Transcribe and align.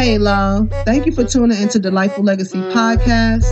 Hey, 0.00 0.16
love. 0.16 0.70
Thank 0.86 1.04
you 1.04 1.12
for 1.12 1.24
tuning 1.24 1.60
into 1.60 1.78
Delightful 1.78 2.24
Legacy 2.24 2.56
Podcast. 2.56 3.44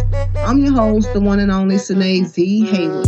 I'm 0.47 0.65
your 0.65 0.73
host, 0.73 1.13
the 1.13 1.21
one 1.21 1.41
and 1.41 1.51
only 1.51 1.77
Sine 1.77 2.25
Z. 2.25 2.65
Haywood. 2.65 3.07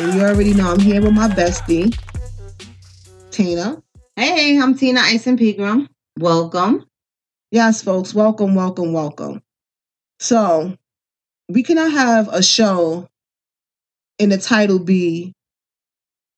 And 0.00 0.14
you 0.14 0.26
already 0.26 0.52
know 0.52 0.72
I'm 0.72 0.80
here 0.80 1.00
with 1.00 1.12
my 1.12 1.28
bestie, 1.28 1.96
Tina. 3.30 3.80
Hey, 4.16 4.58
I'm 4.60 4.74
Tina 4.74 5.02
Ison 5.02 5.38
Pegram. 5.38 5.88
Welcome. 6.18 6.84
Yes, 7.52 7.80
folks, 7.80 8.12
welcome, 8.12 8.56
welcome, 8.56 8.92
welcome. 8.92 9.40
So, 10.18 10.76
we 11.50 11.64
cannot 11.64 11.90
have 11.90 12.28
a 12.28 12.42
show 12.42 13.08
and 14.20 14.30
the 14.30 14.38
title 14.38 14.78
be 14.78 15.32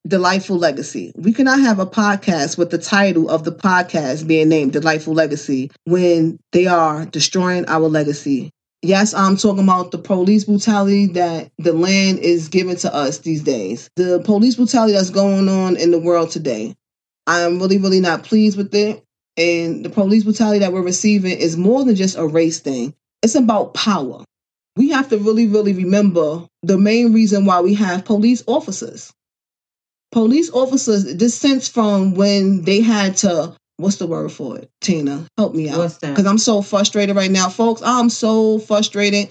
Delightful 0.07 0.57
Legacy. 0.57 1.13
We 1.15 1.33
cannot 1.33 1.59
have 1.59 1.77
a 1.77 1.85
podcast 1.85 2.57
with 2.57 2.71
the 2.71 2.79
title 2.79 3.29
of 3.29 3.43
the 3.43 3.51
podcast 3.51 4.27
being 4.27 4.49
named 4.49 4.73
Delightful 4.73 5.13
Legacy 5.13 5.69
when 5.85 6.39
they 6.51 6.65
are 6.65 7.05
destroying 7.05 7.65
our 7.67 7.87
legacy. 7.87 8.49
Yes, 8.81 9.13
I'm 9.13 9.37
talking 9.37 9.63
about 9.63 9.91
the 9.91 9.99
police 9.99 10.45
brutality 10.45 11.05
that 11.07 11.51
the 11.59 11.73
land 11.73 12.19
is 12.19 12.49
giving 12.49 12.75
to 12.77 12.93
us 12.93 13.19
these 13.19 13.43
days. 13.43 13.89
The 13.95 14.19
police 14.25 14.55
brutality 14.55 14.93
that's 14.93 15.11
going 15.11 15.47
on 15.47 15.77
in 15.77 15.91
the 15.91 15.99
world 15.99 16.31
today. 16.31 16.75
I'm 17.27 17.59
really, 17.59 17.77
really 17.77 18.01
not 18.01 18.23
pleased 18.23 18.57
with 18.57 18.73
it. 18.73 19.03
And 19.37 19.85
the 19.85 19.89
police 19.89 20.23
brutality 20.23 20.59
that 20.59 20.73
we're 20.73 20.81
receiving 20.81 21.37
is 21.37 21.55
more 21.55 21.85
than 21.85 21.95
just 21.95 22.17
a 22.17 22.25
race 22.25 22.59
thing. 22.59 22.93
It's 23.21 23.35
about 23.35 23.73
power 23.73 24.25
we 24.75 24.89
have 24.89 25.09
to 25.09 25.17
really, 25.17 25.47
really 25.47 25.73
remember 25.73 26.47
the 26.63 26.77
main 26.77 27.13
reason 27.13 27.45
why 27.45 27.61
we 27.61 27.73
have 27.75 28.05
police 28.05 28.43
officers. 28.47 29.13
Police 30.11 30.49
officers, 30.51 31.15
this 31.15 31.35
sense 31.35 31.67
from 31.67 32.15
when 32.15 32.61
they 32.63 32.81
had 32.81 33.17
to, 33.17 33.55
what's 33.77 33.97
the 33.97 34.07
word 34.07 34.31
for 34.31 34.57
it? 34.57 34.69
Tina, 34.81 35.25
help 35.37 35.55
me 35.55 35.69
out. 35.69 35.79
What's 35.79 35.97
that? 35.97 36.09
Because 36.09 36.25
I'm 36.25 36.37
so 36.37 36.61
frustrated 36.61 37.15
right 37.15 37.31
now. 37.31 37.49
Folks, 37.49 37.81
I'm 37.83 38.09
so 38.09 38.59
frustrated. 38.59 39.29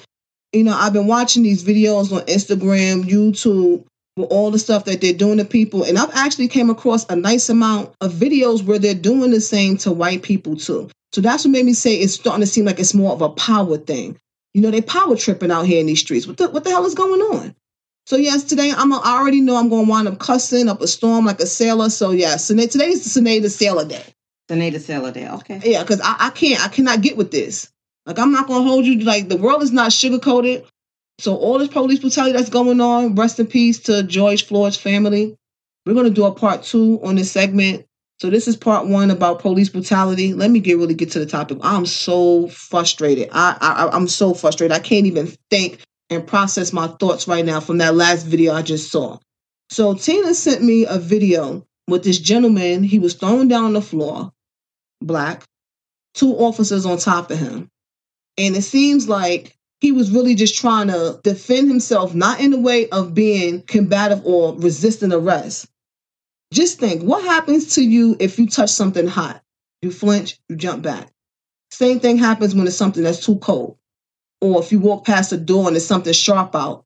You 0.53 0.65
know, 0.65 0.75
I've 0.75 0.93
been 0.93 1.07
watching 1.07 1.43
these 1.43 1.65
videos 1.65 2.13
on 2.13 2.27
Instagram, 2.27 3.05
YouTube, 3.05 3.85
with 4.17 4.31
all 4.31 4.51
the 4.51 4.59
stuff 4.59 4.85
that 4.85 5.01
they're 5.01 5.13
doing 5.13 5.39
to 5.39 5.45
people. 5.45 5.85
And 5.85 5.99
I've 5.99 6.15
actually 6.15 6.49
came 6.49 6.69
across 6.69 7.09
a 7.09 7.17
nice 7.17 7.49
amount 7.49 7.93
of 8.01 8.13
videos 8.13 8.63
where 8.63 8.79
they're 8.79 8.95
doing 8.95 9.31
the 9.31 9.41
same 9.41 9.77
to 9.79 9.93
white 9.93 10.23
people 10.23 10.57
too. 10.57 10.91
So 11.13 11.21
that's 11.21 11.45
what 11.45 11.53
made 11.53 11.67
me 11.67 11.75
say 11.75 11.95
it's 11.95 12.15
starting 12.15 12.41
to 12.41 12.47
seem 12.47 12.65
like 12.65 12.79
it's 12.79 12.95
more 12.95 13.13
of 13.13 13.23
a 13.23 13.31
power 13.31 13.79
thing. 13.79 14.19
You 14.55 14.61
know, 14.63 14.71
they 14.71 14.83
power 14.83 15.17
tripping 15.17 15.51
out 15.51 15.67
here 15.67 15.81
in 15.81 15.87
these 15.87 16.01
streets. 16.01 16.27
What 16.27 16.37
the, 16.37 16.51
what 16.51 16.65
the 16.65 16.71
hell 16.71 16.85
is 16.85 16.95
going 16.95 17.21
on? 17.21 17.55
So 18.07 18.17
yes, 18.17 18.45
today 18.45 18.73
I'm 18.77 18.93
a, 18.93 18.97
I 18.97 19.19
already 19.19 19.41
know 19.41 19.57
I'm 19.57 19.69
going 19.69 19.87
to 19.87 19.91
wind 19.91 20.09
up 20.09 20.19
cussing 20.19 20.69
up 20.69 20.81
a 20.81 20.89
storm 20.89 21.25
like 21.25 21.41
a 21.41 21.47
sailor. 21.47 21.89
So 21.89 22.11
yes, 22.11 22.51
yeah, 22.51 22.67
today's 22.67 23.05
the 23.05 23.11
Sine 23.11 23.43
the 23.43 23.51
Sailor 23.51 23.85
Day. 23.85 24.05
Sine 24.49 24.73
the 24.73 24.81
Sailor 24.81 25.13
Day. 25.13 25.29
Okay. 25.29 25.61
Yeah, 25.65 25.83
because 25.83 26.01
I, 26.01 26.17
I 26.19 26.31
can't 26.31 26.63
I 26.65 26.69
cannot 26.69 27.01
get 27.01 27.17
with 27.17 27.31
this. 27.31 27.71
Like 28.05 28.19
I'm 28.19 28.33
not 28.33 28.49
gonna 28.49 28.65
hold 28.65 28.85
you. 28.85 28.99
Like 29.01 29.29
the 29.29 29.37
world 29.37 29.63
is 29.63 29.73
not 29.73 29.93
sugar 29.93 30.19
coated. 30.19 30.67
So 31.19 31.37
all 31.37 31.59
this 31.59 31.69
police 31.69 32.01
brutality 32.01 32.37
that's 32.37 32.51
going 32.51 32.81
on. 32.81 33.15
Rest 33.15 33.39
in 33.39 33.47
peace 33.47 33.79
to 33.81 34.03
George 34.03 34.47
Floyd's 34.47 34.77
family. 34.77 35.37
We're 35.87 35.95
gonna 35.95 36.11
do 36.11 36.25
a 36.25 36.33
part 36.33 36.65
two 36.65 37.01
on 37.05 37.15
this 37.15 37.31
segment. 37.31 37.87
So 38.23 38.31
this 38.31 38.47
is 38.47 38.57
part 38.57 38.87
one 38.87 39.11
about 39.11 39.41
police 39.41 39.69
brutality. 39.69 40.33
Let 40.33 40.53
me 40.53 40.61
get 40.61 40.79
really 40.79 40.95
get 40.95 41.11
to 41.11 41.19
the 41.19 41.27
topic. 41.27 41.59
I'm 41.61 41.85
so 41.85 42.47
frustrated. 42.47 43.29
I, 43.33 43.57
I 43.61 43.89
I'm 43.93 44.07
so 44.07 44.33
frustrated. 44.33 44.71
I 44.71 44.79
can't 44.79 45.07
even 45.07 45.27
think 45.51 45.81
and 46.09 46.25
process 46.25 46.73
my 46.73 46.87
thoughts 46.87 47.27
right 47.27 47.45
now 47.45 47.59
from 47.59 47.79
that 47.79 47.97
last 47.97 48.23
video 48.23 48.53
I 48.53 48.63
just 48.63 48.93
saw. 48.93 49.19
So 49.71 49.95
Tina 49.95 50.35
sent 50.35 50.63
me 50.63 50.87
a 50.87 51.01
video 51.01 51.67
with 51.89 52.05
this 52.05 52.21
gentleman. 52.21 52.85
He 52.85 53.01
was 53.01 53.15
thrown 53.15 53.49
down 53.49 53.65
on 53.65 53.73
the 53.73 53.83
floor, 53.83 54.31
black, 55.01 55.43
two 56.15 56.37
officers 56.37 56.87
on 56.87 56.99
top 56.99 57.29
of 57.33 57.41
him. 57.41 57.69
And 58.39 58.55
it 58.55 58.63
seems 58.63 59.09
like 59.09 59.57
he 59.81 59.91
was 59.91 60.13
really 60.13 60.37
just 60.37 60.57
trying 60.57 60.87
to 60.87 61.19
defend 61.25 61.67
himself, 61.67 62.15
not 62.15 62.39
in 62.39 62.53
the 62.53 62.61
way 62.61 62.89
of 62.91 63.15
being 63.15 63.63
combative 63.63 64.25
or 64.25 64.55
resisting 64.55 65.13
arrest, 65.13 65.67
just 66.53 66.79
think 66.79 67.03
what 67.03 67.25
happens 67.25 67.75
to 67.75 67.83
you 67.83 68.17
if 68.21 68.39
you 68.39 68.47
touch 68.47 68.71
something 68.71 69.07
hot? 69.07 69.43
You 69.81 69.91
flinch, 69.91 70.39
you 70.49 70.57
jump 70.57 70.83
back. 70.83 71.11
Same 71.71 71.99
thing 71.99 72.19
happens 72.19 72.55
when 72.55 72.67
it's 72.67 72.77
something 72.77 73.03
that's 73.03 73.25
too 73.25 73.37
cold. 73.37 73.79
Or 74.41 74.61
if 74.61 74.71
you 74.71 74.79
walk 74.79 75.07
past 75.07 75.33
a 75.33 75.37
door 75.37 75.67
and 75.67 75.75
there's 75.75 75.87
something 75.87 76.13
sharp 76.13 76.55
out, 76.55 76.85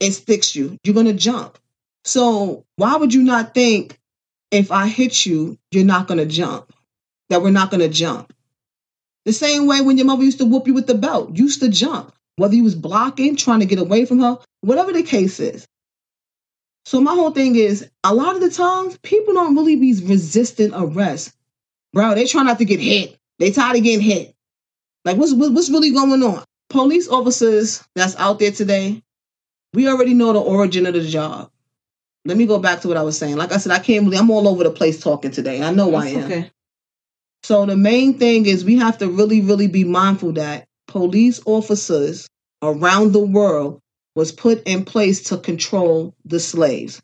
it 0.00 0.12
sticks 0.12 0.54
you. 0.54 0.76
You're 0.84 0.94
going 0.94 1.06
to 1.06 1.12
jump. 1.12 1.58
So, 2.04 2.64
why 2.76 2.96
would 2.96 3.12
you 3.14 3.22
not 3.22 3.54
think 3.54 3.98
if 4.50 4.70
I 4.70 4.86
hit 4.86 5.26
you, 5.26 5.58
you're 5.70 5.84
not 5.84 6.06
going 6.06 6.18
to 6.18 6.26
jump? 6.26 6.72
That 7.30 7.42
we're 7.42 7.50
not 7.50 7.70
going 7.70 7.80
to 7.80 7.88
jump. 7.88 8.32
The 9.24 9.32
same 9.32 9.66
way 9.66 9.80
when 9.80 9.98
your 9.98 10.06
mother 10.06 10.24
used 10.24 10.38
to 10.38 10.46
whoop 10.46 10.66
you 10.66 10.74
with 10.74 10.86
the 10.86 10.94
belt, 10.94 11.36
used 11.36 11.60
to 11.60 11.68
jump. 11.68 12.12
Whether 12.36 12.54
you 12.54 12.64
was 12.64 12.74
blocking, 12.74 13.36
trying 13.36 13.60
to 13.60 13.66
get 13.66 13.78
away 13.78 14.04
from 14.04 14.20
her, 14.20 14.38
whatever 14.60 14.92
the 14.92 15.02
case 15.02 15.40
is. 15.40 15.66
So 16.88 17.02
my 17.02 17.12
whole 17.12 17.32
thing 17.32 17.54
is 17.54 17.86
a 18.02 18.14
lot 18.14 18.34
of 18.34 18.40
the 18.40 18.48
times 18.48 18.96
people 19.02 19.34
don't 19.34 19.54
really 19.54 19.76
be 19.76 19.92
resisting 20.06 20.72
arrest. 20.72 21.34
Bro, 21.92 22.14
they 22.14 22.24
try 22.24 22.42
not 22.44 22.56
to 22.60 22.64
get 22.64 22.80
hit. 22.80 23.14
They 23.38 23.50
tired 23.50 23.76
of 23.76 23.82
getting 23.82 24.00
hit. 24.00 24.34
Like 25.04 25.18
what's 25.18 25.34
what's 25.34 25.68
really 25.68 25.90
going 25.90 26.22
on? 26.22 26.42
Police 26.70 27.06
officers 27.06 27.86
that's 27.94 28.16
out 28.16 28.38
there 28.38 28.52
today, 28.52 29.02
we 29.74 29.86
already 29.86 30.14
know 30.14 30.32
the 30.32 30.40
origin 30.40 30.86
of 30.86 30.94
the 30.94 31.06
job. 31.06 31.50
Let 32.24 32.38
me 32.38 32.46
go 32.46 32.58
back 32.58 32.80
to 32.80 32.88
what 32.88 32.96
I 32.96 33.02
was 33.02 33.18
saying. 33.18 33.36
Like 33.36 33.52
I 33.52 33.58
said, 33.58 33.72
I 33.72 33.80
can't 33.80 34.06
really, 34.06 34.16
I'm 34.16 34.30
all 34.30 34.48
over 34.48 34.64
the 34.64 34.70
place 34.70 34.98
talking 34.98 35.30
today. 35.30 35.62
I 35.62 35.70
know 35.70 35.90
that's 35.90 36.06
I 36.06 36.08
am. 36.08 36.24
Okay. 36.24 36.50
So 37.42 37.66
the 37.66 37.76
main 37.76 38.18
thing 38.18 38.46
is 38.46 38.64
we 38.64 38.78
have 38.78 38.96
to 38.98 39.10
really, 39.10 39.42
really 39.42 39.66
be 39.66 39.84
mindful 39.84 40.32
that 40.32 40.64
police 40.86 41.38
officers 41.44 42.26
around 42.62 43.12
the 43.12 43.20
world 43.20 43.82
was 44.18 44.32
put 44.32 44.60
in 44.66 44.84
place 44.84 45.22
to 45.22 45.38
control 45.38 46.12
the 46.24 46.40
slaves. 46.40 47.00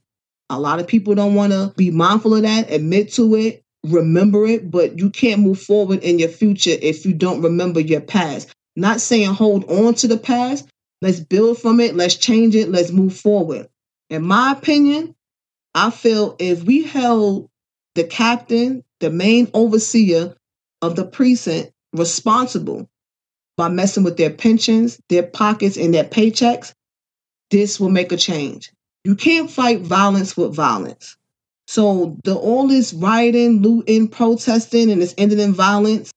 A 0.51 0.59
lot 0.59 0.81
of 0.81 0.89
people 0.89 1.15
don't 1.15 1.37
want 1.37 1.53
to 1.53 1.73
be 1.77 1.93
mindful 1.93 2.35
of 2.35 2.43
that, 2.43 2.73
admit 2.73 3.13
to 3.13 3.37
it, 3.37 3.63
remember 3.85 4.45
it, 4.47 4.69
but 4.69 4.99
you 4.99 5.11
can't 5.11 5.41
move 5.41 5.61
forward 5.61 6.03
in 6.03 6.19
your 6.19 6.29
future 6.29 6.77
if 6.83 7.07
you 7.07 7.15
don't 7.15 7.41
remember 7.41 7.79
your 7.79 8.01
past. 8.01 8.49
Not 8.75 9.01
saying 9.01 9.33
hold 9.33 9.63
on 9.71 9.95
to 9.95 10.09
the 10.09 10.17
past. 10.19 10.67
Let's 11.03 11.21
build 11.21 11.61
from 11.61 11.79
it. 11.79 11.95
Let's 11.95 12.17
change 12.17 12.57
it. 12.57 12.69
Let's 12.69 12.91
move 12.91 13.17
forward. 13.17 13.69
In 14.11 14.27
my 14.27 14.51
opinion, 14.51 15.15
I 15.73 15.91
feel 15.91 16.35
if 16.41 16.65
we 16.65 16.83
held 16.83 17.49
the 17.95 18.03
captain, 18.03 18.83
the 18.99 19.11
main 19.11 19.49
overseer 19.55 20.35
of 20.83 20.97
the 20.97 21.05
precinct, 21.05 21.71
responsible 21.93 22.89
by 23.57 23.69
messing 23.69 24.03
with 24.03 24.17
their 24.17 24.31
pensions, 24.31 24.99
their 25.09 25.23
pockets, 25.23 25.77
and 25.77 25.95
their 25.95 26.03
paychecks, 26.03 26.75
this 27.51 27.79
will 27.79 27.91
make 27.91 28.13
a 28.13 28.17
change. 28.17 28.73
You 29.05 29.15
can't 29.15 29.51
fight 29.51 29.81
violence 29.81 30.37
with 30.37 30.55
violence. 30.55 31.17
So 31.67 32.17
the 32.25 32.35
all 32.35 32.69
this 32.69 32.93
rioting, 32.93 33.63
looting, 33.63 34.09
protesting, 34.09 34.91
and 34.91 35.03
it's 35.03 35.15
ending 35.17 35.39
in 35.41 35.53
violence, 35.53 36.13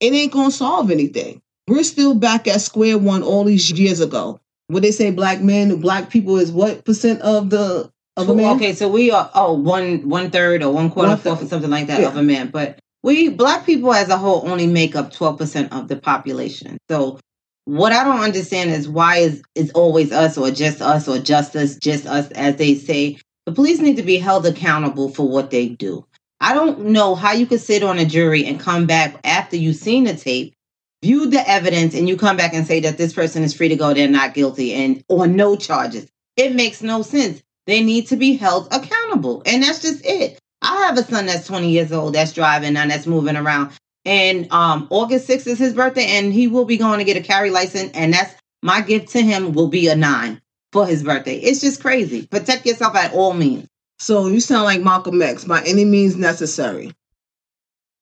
it 0.00 0.12
ain't 0.12 0.32
gonna 0.32 0.50
solve 0.50 0.90
anything. 0.90 1.40
We're 1.68 1.84
still 1.84 2.14
back 2.14 2.46
at 2.46 2.60
square 2.60 2.98
one 2.98 3.22
all 3.22 3.44
these 3.44 3.70
years 3.70 4.00
ago. 4.00 4.40
What 4.68 4.82
they 4.82 4.92
say, 4.92 5.10
black 5.10 5.40
men, 5.40 5.80
black 5.80 6.10
people 6.10 6.36
is 6.38 6.50
what 6.50 6.84
percent 6.84 7.20
of 7.22 7.50
the 7.50 7.90
of 8.16 8.28
a 8.28 8.34
man? 8.34 8.56
Okay, 8.56 8.74
so 8.74 8.88
we 8.88 9.10
are 9.10 9.30
oh 9.34 9.52
one 9.52 10.08
one 10.08 10.30
third 10.30 10.62
or 10.62 10.72
one 10.72 10.90
quarter, 10.90 11.16
fourth, 11.16 11.42
or 11.42 11.46
something 11.46 11.70
like 11.70 11.86
that 11.86 12.00
yeah. 12.00 12.08
of 12.08 12.16
a 12.16 12.22
man. 12.22 12.48
But 12.48 12.78
we 13.02 13.28
black 13.28 13.66
people 13.66 13.92
as 13.92 14.08
a 14.08 14.16
whole 14.16 14.48
only 14.48 14.66
make 14.66 14.96
up 14.96 15.12
twelve 15.12 15.38
percent 15.38 15.72
of 15.72 15.88
the 15.88 15.96
population. 15.96 16.78
So 16.90 17.18
what 17.64 17.92
I 17.92 18.04
don't 18.04 18.20
understand 18.20 18.70
is 18.70 18.88
why 18.88 19.18
is 19.18 19.42
it's 19.54 19.72
always 19.72 20.12
us 20.12 20.36
or 20.36 20.50
just 20.50 20.82
us 20.82 21.08
or 21.08 21.18
just 21.18 21.56
us, 21.56 21.76
just 21.76 22.06
us, 22.06 22.30
as 22.32 22.56
they 22.56 22.74
say. 22.74 23.18
The 23.46 23.52
police 23.52 23.80
need 23.80 23.96
to 23.96 24.02
be 24.02 24.16
held 24.16 24.46
accountable 24.46 25.08
for 25.10 25.28
what 25.28 25.50
they 25.50 25.68
do. 25.68 26.06
I 26.40 26.54
don't 26.54 26.86
know 26.86 27.14
how 27.14 27.32
you 27.32 27.46
could 27.46 27.60
sit 27.60 27.82
on 27.82 27.98
a 27.98 28.04
jury 28.04 28.44
and 28.44 28.60
come 28.60 28.86
back 28.86 29.18
after 29.24 29.56
you've 29.56 29.76
seen 29.76 30.04
the 30.04 30.14
tape, 30.14 30.54
viewed 31.02 31.30
the 31.30 31.48
evidence, 31.48 31.94
and 31.94 32.08
you 32.08 32.16
come 32.16 32.36
back 32.36 32.54
and 32.54 32.66
say 32.66 32.80
that 32.80 32.98
this 32.98 33.12
person 33.12 33.42
is 33.42 33.54
free 33.54 33.68
to 33.68 33.76
go, 33.76 33.94
they're 33.94 34.08
not 34.08 34.34
guilty, 34.34 34.74
and 34.74 35.02
or 35.08 35.26
no 35.26 35.56
charges. 35.56 36.06
It 36.36 36.54
makes 36.54 36.82
no 36.82 37.02
sense. 37.02 37.42
They 37.66 37.82
need 37.82 38.08
to 38.08 38.16
be 38.16 38.36
held 38.36 38.68
accountable. 38.72 39.42
And 39.46 39.62
that's 39.62 39.80
just 39.80 40.04
it. 40.04 40.38
I 40.60 40.86
have 40.86 40.98
a 40.98 41.04
son 41.04 41.26
that's 41.26 41.46
20 41.46 41.70
years 41.70 41.92
old 41.92 42.14
that's 42.14 42.32
driving 42.32 42.76
and 42.76 42.90
that's 42.90 43.06
moving 43.06 43.36
around. 43.36 43.72
And 44.04 44.52
um, 44.52 44.86
August 44.90 45.28
6th 45.28 45.46
is 45.46 45.58
his 45.58 45.74
birthday, 45.74 46.06
and 46.18 46.32
he 46.32 46.48
will 46.48 46.66
be 46.66 46.76
going 46.76 46.98
to 46.98 47.04
get 47.04 47.16
a 47.16 47.22
carry 47.22 47.50
license. 47.50 47.92
And 47.94 48.12
that's 48.12 48.34
my 48.62 48.80
gift 48.80 49.08
to 49.10 49.22
him 49.22 49.52
will 49.52 49.68
be 49.68 49.88
a 49.88 49.96
nine 49.96 50.40
for 50.72 50.86
his 50.86 51.02
birthday. 51.02 51.36
It's 51.36 51.60
just 51.60 51.80
crazy. 51.80 52.26
Protect 52.26 52.66
yourself 52.66 52.96
at 52.96 53.14
all 53.14 53.32
means. 53.32 53.68
So 53.98 54.26
you 54.28 54.40
sound 54.40 54.64
like 54.64 54.82
Malcolm 54.82 55.22
X, 55.22 55.44
by 55.44 55.62
any 55.62 55.84
means 55.84 56.16
necessary. 56.16 56.92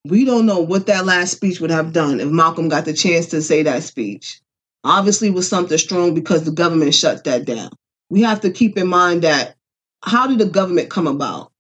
We 0.05 0.25
don't 0.25 0.47
know 0.47 0.61
what 0.61 0.87
that 0.87 1.07
last 1.07 1.33
speech 1.33 1.61
would 1.61 1.71
have 1.71 1.93
done 1.93 2.19
if 2.19 2.29
Malcolm 2.29 2.69
got 2.69 2.87
the 2.87 2.93
chance 2.93 3.27
to 3.27 3.43
say 3.43 3.63
that 3.63 3.85
speech. 3.85 4.41
obviously 4.85 5.31
was 5.31 5.49
something 5.49 5.79
strong 5.79 6.15
because 6.15 6.43
the 6.43 6.51
government 6.51 6.95
shut 6.95 7.23
that 7.25 7.45
down. 7.45 7.71
We 8.11 8.23
have 8.23 8.41
to 8.41 8.51
keep 8.51 8.77
in 8.77 8.89
mind 8.89 9.23
that 9.23 9.55
how 10.03 10.27
did 10.27 10.39
the 10.39 10.47
government 10.47 10.91
come 10.91 11.07
about? 11.07 11.52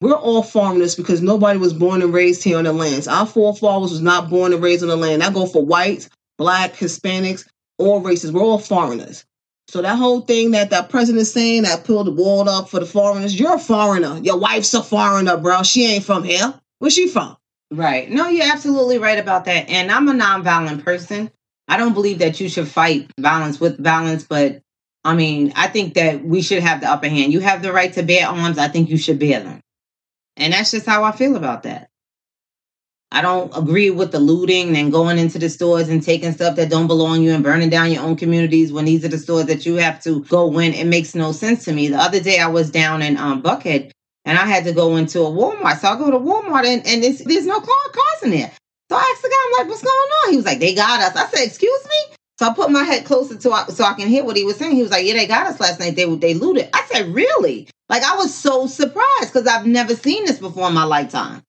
We're 0.00 0.14
all 0.14 0.42
foreigners 0.42 0.94
because 0.94 1.20
nobody 1.20 1.58
was 1.58 1.74
born 1.74 2.00
and 2.00 2.12
raised 2.12 2.42
here 2.42 2.56
on 2.56 2.64
the 2.64 2.72
lands. 2.72 3.06
Our 3.06 3.26
forefathers 3.26 3.90
was 3.90 4.00
not 4.00 4.30
born 4.30 4.52
and 4.52 4.62
raised 4.62 4.82
on 4.82 4.88
the 4.88 4.96
land. 4.96 5.22
I 5.22 5.30
go 5.30 5.46
for 5.46 5.64
whites, 5.64 6.08
black, 6.38 6.72
Hispanics, 6.72 7.46
all 7.76 8.00
races. 8.00 8.32
We're 8.32 8.40
all 8.42 8.58
foreigners. 8.58 9.26
So 9.68 9.82
that 9.82 9.96
whole 9.96 10.22
thing 10.22 10.52
that 10.52 10.70
that 10.70 10.88
president 10.88 11.20
is 11.20 11.32
saying 11.32 11.62
that 11.62 11.84
pulled 11.84 12.06
the 12.06 12.12
wall 12.12 12.48
up 12.48 12.70
for 12.70 12.80
the 12.80 12.86
foreigners, 12.86 13.38
you're 13.38 13.54
a 13.54 13.58
foreigner. 13.58 14.18
Your 14.22 14.38
wife's 14.38 14.72
a 14.74 14.82
foreigner, 14.82 15.36
bro. 15.36 15.62
She 15.62 15.86
ain't 15.86 16.04
from 16.04 16.24
here. 16.24 16.54
Where's 16.78 16.94
she 16.94 17.06
from? 17.06 17.36
Right. 17.70 18.10
No, 18.10 18.26
you're 18.28 18.50
absolutely 18.50 18.98
right 18.98 19.18
about 19.18 19.44
that. 19.44 19.68
And 19.68 19.92
I'm 19.92 20.08
a 20.08 20.12
nonviolent 20.12 20.82
person. 20.82 21.30
I 21.68 21.76
don't 21.76 21.94
believe 21.94 22.18
that 22.18 22.40
you 22.40 22.48
should 22.48 22.66
fight 22.66 23.10
violence 23.18 23.60
with 23.60 23.78
violence, 23.78 24.24
but 24.24 24.60
I 25.04 25.14
mean, 25.14 25.52
I 25.54 25.68
think 25.68 25.94
that 25.94 26.24
we 26.24 26.42
should 26.42 26.62
have 26.62 26.80
the 26.80 26.90
upper 26.90 27.08
hand. 27.08 27.32
You 27.32 27.40
have 27.40 27.62
the 27.62 27.72
right 27.72 27.92
to 27.92 28.02
bear 28.02 28.26
arms. 28.26 28.58
I 28.58 28.68
think 28.68 28.90
you 28.90 28.96
should 28.96 29.18
bear 29.20 29.40
them. 29.40 29.60
And 30.40 30.52
that's 30.54 30.70
just 30.70 30.86
how 30.86 31.04
I 31.04 31.12
feel 31.12 31.36
about 31.36 31.62
that. 31.64 31.90
I 33.12 33.22
don't 33.22 33.54
agree 33.56 33.90
with 33.90 34.12
the 34.12 34.20
looting 34.20 34.76
and 34.76 34.92
going 34.92 35.18
into 35.18 35.38
the 35.38 35.50
stores 35.50 35.88
and 35.88 36.02
taking 36.02 36.32
stuff 36.32 36.56
that 36.56 36.70
don't 36.70 36.86
belong 36.86 37.22
you 37.22 37.32
and 37.32 37.42
burning 37.42 37.68
down 37.68 37.90
your 37.90 38.02
own 38.02 38.16
communities 38.16 38.72
when 38.72 38.84
these 38.84 39.04
are 39.04 39.08
the 39.08 39.18
stores 39.18 39.46
that 39.46 39.66
you 39.66 39.74
have 39.76 40.00
to 40.04 40.22
go 40.24 40.58
in. 40.60 40.74
It 40.74 40.86
makes 40.86 41.14
no 41.14 41.32
sense 41.32 41.64
to 41.64 41.72
me. 41.72 41.88
The 41.88 41.98
other 41.98 42.20
day 42.20 42.38
I 42.38 42.46
was 42.46 42.70
down 42.70 43.02
in 43.02 43.16
um, 43.16 43.42
Buckhead 43.42 43.90
and 44.24 44.38
I 44.38 44.46
had 44.46 44.64
to 44.64 44.72
go 44.72 44.96
into 44.96 45.20
a 45.22 45.30
Walmart. 45.30 45.80
So 45.80 45.88
I 45.88 45.98
go 45.98 46.10
to 46.10 46.18
Walmart 46.18 46.64
and, 46.64 46.86
and 46.86 47.02
there's 47.02 47.46
no 47.46 47.60
car, 47.60 47.90
cars 47.92 48.22
in 48.22 48.30
there. 48.30 48.52
So 48.88 48.96
I 48.96 49.12
asked 49.12 49.22
the 49.22 49.28
guy, 49.28 49.36
I'm 49.44 49.66
like, 49.66 49.70
what's 49.70 49.82
going 49.82 50.10
on? 50.24 50.30
He 50.30 50.36
was 50.36 50.46
like, 50.46 50.60
they 50.60 50.74
got 50.74 51.00
us. 51.00 51.16
I 51.16 51.26
said, 51.26 51.46
excuse 51.46 51.84
me? 51.86 52.16
So 52.40 52.46
I 52.48 52.54
put 52.54 52.70
my 52.70 52.84
head 52.84 53.04
closer 53.04 53.36
to 53.36 53.64
so 53.70 53.84
I 53.84 53.92
can 53.92 54.08
hear 54.08 54.24
what 54.24 54.34
he 54.34 54.44
was 54.44 54.56
saying. 54.56 54.74
He 54.74 54.80
was 54.80 54.90
like, 54.90 55.04
"Yeah, 55.04 55.12
they 55.12 55.26
got 55.26 55.46
us 55.46 55.60
last 55.60 55.78
night. 55.78 55.94
They 55.94 56.06
they 56.16 56.32
looted." 56.32 56.70
I 56.72 56.82
said, 56.90 57.14
"Really?" 57.14 57.68
Like 57.90 58.02
I 58.02 58.16
was 58.16 58.34
so 58.34 58.66
surprised 58.66 59.30
because 59.30 59.46
I've 59.46 59.66
never 59.66 59.94
seen 59.94 60.24
this 60.24 60.38
before 60.38 60.68
in 60.68 60.72
my 60.72 60.84
lifetime. 60.84 61.42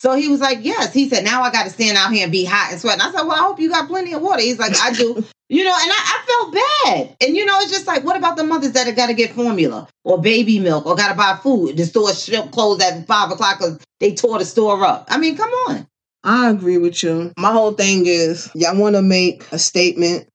So 0.00 0.14
he 0.14 0.26
was 0.26 0.40
like, 0.40 0.58
Yes. 0.62 0.92
He 0.92 1.08
said, 1.08 1.24
Now 1.24 1.42
I 1.42 1.52
got 1.52 1.62
to 1.64 1.70
stand 1.70 1.96
out 1.96 2.12
here 2.12 2.24
and 2.24 2.32
be 2.32 2.44
hot 2.44 2.72
and 2.72 2.80
sweat. 2.80 2.94
And 2.94 3.02
I 3.02 3.12
said, 3.12 3.22
Well, 3.22 3.38
I 3.38 3.44
hope 3.44 3.60
you 3.60 3.70
got 3.70 3.88
plenty 3.88 4.14
of 4.14 4.20
water. 4.20 4.42
He's 4.42 4.58
like, 4.58 4.76
I 4.82 4.92
do. 4.92 5.24
you 5.48 5.64
know, 5.64 5.74
and 5.80 5.92
I, 5.92 5.96
I, 5.96 6.24
felt 6.26 6.54
bad. 6.54 7.16
And, 7.20 7.36
you 7.36 7.46
know, 7.46 7.58
it's 7.60 7.70
just 7.70 7.86
like, 7.86 8.04
what 8.04 8.16
about 8.16 8.36
the 8.36 8.44
mothers 8.44 8.72
that 8.72 8.86
have 8.86 8.96
got 8.96 9.06
to 9.06 9.14
get 9.14 9.32
formula 9.32 9.88
or 10.04 10.20
baby 10.20 10.58
milk 10.58 10.86
or 10.86 10.96
got 10.96 11.08
to 11.08 11.14
buy 11.14 11.38
food? 11.42 11.76
The 11.76 11.86
store 11.86 12.12
shut 12.12 12.50
closed 12.50 12.82
at 12.82 13.06
five 13.06 13.30
o'clock 13.30 13.58
because 13.58 13.78
they 14.00 14.14
tore 14.14 14.38
the 14.38 14.44
store 14.44 14.84
up. 14.84 15.06
I 15.08 15.18
mean, 15.18 15.36
come 15.36 15.50
on. 15.68 15.86
I 16.26 16.50
agree 16.50 16.76
with 16.76 17.04
you. 17.04 17.32
My 17.38 17.52
whole 17.52 17.72
thing 17.72 18.04
is 18.06 18.50
y'all 18.52 18.76
want 18.76 18.96
to 18.96 19.02
make 19.02 19.44
a 19.52 19.60
statement. 19.60 20.28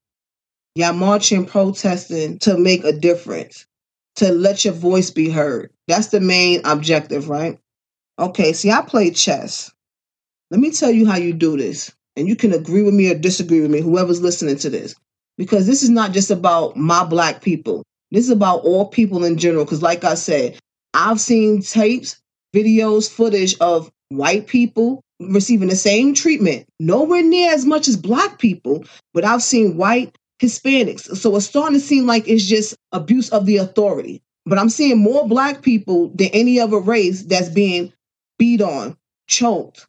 Y'all 0.73 0.93
marching, 0.93 1.45
protesting 1.45 2.39
to 2.39 2.57
make 2.57 2.85
a 2.85 2.93
difference, 2.93 3.65
to 4.15 4.31
let 4.31 4.63
your 4.63 4.73
voice 4.73 5.11
be 5.11 5.29
heard. 5.29 5.69
That's 5.89 6.07
the 6.07 6.21
main 6.21 6.61
objective, 6.63 7.27
right? 7.27 7.59
Okay, 8.17 8.53
see, 8.53 8.71
I 8.71 8.81
play 8.83 9.11
chess. 9.11 9.69
Let 10.49 10.61
me 10.61 10.71
tell 10.71 10.91
you 10.91 11.05
how 11.05 11.17
you 11.17 11.33
do 11.33 11.57
this. 11.57 11.91
And 12.15 12.25
you 12.25 12.37
can 12.37 12.53
agree 12.53 12.83
with 12.83 12.93
me 12.93 13.11
or 13.11 13.15
disagree 13.17 13.59
with 13.59 13.71
me, 13.71 13.81
whoever's 13.81 14.21
listening 14.21 14.57
to 14.59 14.69
this. 14.69 14.95
Because 15.37 15.67
this 15.67 15.83
is 15.83 15.89
not 15.89 16.13
just 16.13 16.31
about 16.31 16.77
my 16.77 17.03
black 17.03 17.41
people. 17.41 17.83
This 18.11 18.23
is 18.23 18.31
about 18.31 18.61
all 18.63 18.87
people 18.87 19.25
in 19.25 19.37
general. 19.37 19.65
Because, 19.65 19.81
like 19.81 20.05
I 20.05 20.13
said, 20.13 20.57
I've 20.93 21.19
seen 21.19 21.61
tapes, 21.61 22.21
videos, 22.55 23.09
footage 23.09 23.57
of 23.59 23.91
white 24.09 24.47
people 24.47 25.01
receiving 25.29 25.69
the 25.69 25.75
same 25.75 26.13
treatment, 26.13 26.67
nowhere 26.79 27.23
near 27.23 27.53
as 27.53 27.65
much 27.65 27.87
as 27.87 27.97
black 27.97 28.39
people, 28.39 28.83
but 29.13 29.25
I've 29.25 29.43
seen 29.43 29.77
white 29.77 30.17
Hispanics. 30.41 31.15
So 31.17 31.35
it's 31.35 31.45
starting 31.45 31.79
to 31.79 31.85
seem 31.85 32.05
like 32.05 32.27
it's 32.27 32.45
just 32.45 32.75
abuse 32.91 33.29
of 33.29 33.45
the 33.45 33.57
authority. 33.57 34.21
But 34.45 34.57
I'm 34.57 34.69
seeing 34.69 34.97
more 34.97 35.27
black 35.27 35.61
people 35.61 36.09
than 36.09 36.29
any 36.33 36.59
other 36.59 36.79
race 36.79 37.23
that's 37.23 37.49
being 37.49 37.93
beat 38.39 38.61
on, 38.61 38.97
choked. 39.27 39.85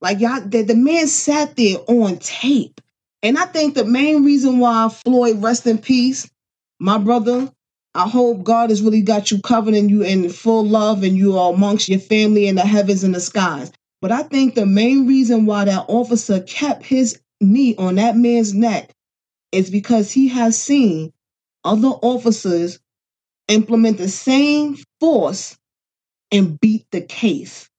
Like 0.00 0.20
y'all, 0.20 0.40
the, 0.40 0.62
the 0.62 0.74
man 0.74 1.06
sat 1.06 1.56
there 1.56 1.78
on 1.86 2.18
tape. 2.18 2.80
And 3.22 3.38
I 3.38 3.46
think 3.46 3.74
the 3.74 3.84
main 3.84 4.24
reason 4.24 4.58
why 4.58 4.88
Floyd, 4.88 5.42
rest 5.42 5.66
in 5.66 5.78
peace, 5.78 6.28
my 6.78 6.98
brother, 6.98 7.50
I 7.94 8.08
hope 8.08 8.42
God 8.42 8.70
has 8.70 8.82
really 8.82 9.02
got 9.02 9.30
you 9.30 9.40
covered 9.40 9.74
and 9.74 9.88
you 9.88 10.02
in 10.02 10.28
full 10.28 10.66
love 10.66 11.04
and 11.04 11.16
you 11.16 11.38
are 11.38 11.52
amongst 11.52 11.88
your 11.88 12.00
family 12.00 12.48
in 12.48 12.56
the 12.56 12.62
heavens 12.62 13.04
and 13.04 13.14
the 13.14 13.20
skies. 13.20 13.72
But 14.04 14.12
I 14.12 14.22
think 14.22 14.54
the 14.54 14.66
main 14.66 15.06
reason 15.06 15.46
why 15.46 15.64
that 15.64 15.86
officer 15.88 16.42
kept 16.42 16.84
his 16.84 17.18
knee 17.40 17.74
on 17.76 17.94
that 17.94 18.18
man's 18.18 18.52
neck 18.52 18.90
is 19.50 19.70
because 19.70 20.12
he 20.12 20.28
has 20.28 20.60
seen 20.60 21.10
other 21.64 21.88
officers 21.88 22.80
implement 23.48 23.96
the 23.96 24.10
same 24.10 24.76
force 25.00 25.56
and 26.30 26.60
beat 26.60 26.84
the 26.90 27.00
case. 27.00 27.70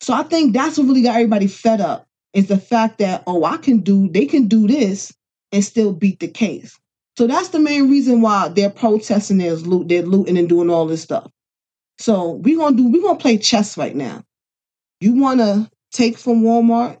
So 0.00 0.14
I 0.14 0.22
think 0.22 0.54
that's 0.54 0.78
what 0.78 0.86
really 0.86 1.02
got 1.02 1.16
everybody 1.16 1.46
fed 1.46 1.82
up 1.82 2.06
is 2.32 2.46
the 2.46 2.56
fact 2.56 2.96
that, 3.00 3.24
oh, 3.26 3.44
I 3.44 3.58
can 3.58 3.80
do, 3.80 4.08
they 4.08 4.24
can 4.24 4.48
do 4.48 4.66
this 4.66 5.12
and 5.52 5.62
still 5.62 5.92
beat 5.92 6.20
the 6.20 6.28
case. 6.28 6.80
So 7.18 7.26
that's 7.26 7.50
the 7.50 7.60
main 7.60 7.90
reason 7.90 8.22
why 8.22 8.48
they're 8.48 8.70
protesting, 8.70 9.36
they're, 9.36 9.56
loot, 9.56 9.88
they're 9.88 10.00
looting 10.00 10.38
and 10.38 10.48
doing 10.48 10.70
all 10.70 10.86
this 10.86 11.02
stuff. 11.02 11.30
So 11.98 12.30
we're 12.30 12.56
gonna 12.56 12.78
do, 12.78 12.88
we're 12.90 13.02
gonna 13.02 13.18
play 13.18 13.36
chess 13.36 13.76
right 13.76 13.94
now. 13.94 14.22
You 15.00 15.14
wanna 15.14 15.70
take 15.92 16.18
from 16.18 16.42
Walmart, 16.42 16.98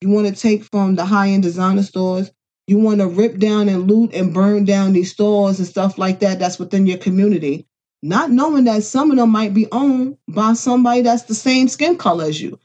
you 0.00 0.08
wanna 0.08 0.32
take 0.32 0.64
from 0.64 0.94
the 0.94 1.04
high-end 1.04 1.42
designer 1.42 1.82
stores, 1.82 2.30
you 2.66 2.78
wanna 2.78 3.06
rip 3.08 3.38
down 3.38 3.68
and 3.68 3.90
loot 3.90 4.14
and 4.14 4.34
burn 4.34 4.64
down 4.64 4.92
these 4.92 5.10
stores 5.10 5.58
and 5.58 5.68
stuff 5.68 5.98
like 5.98 6.20
that 6.20 6.38
that's 6.38 6.58
within 6.58 6.86
your 6.86 6.98
community 6.98 7.66
not 8.02 8.30
knowing 8.30 8.64
that 8.64 8.82
some 8.82 9.10
of 9.10 9.16
them 9.16 9.30
might 9.30 9.54
be 9.54 9.68
owned 9.70 10.16
by 10.28 10.52
somebody 10.54 11.02
that's 11.02 11.22
the 11.24 11.34
same 11.34 11.68
skin 11.68 11.96
color 11.96 12.24
as 12.24 12.40
you. 12.40 12.58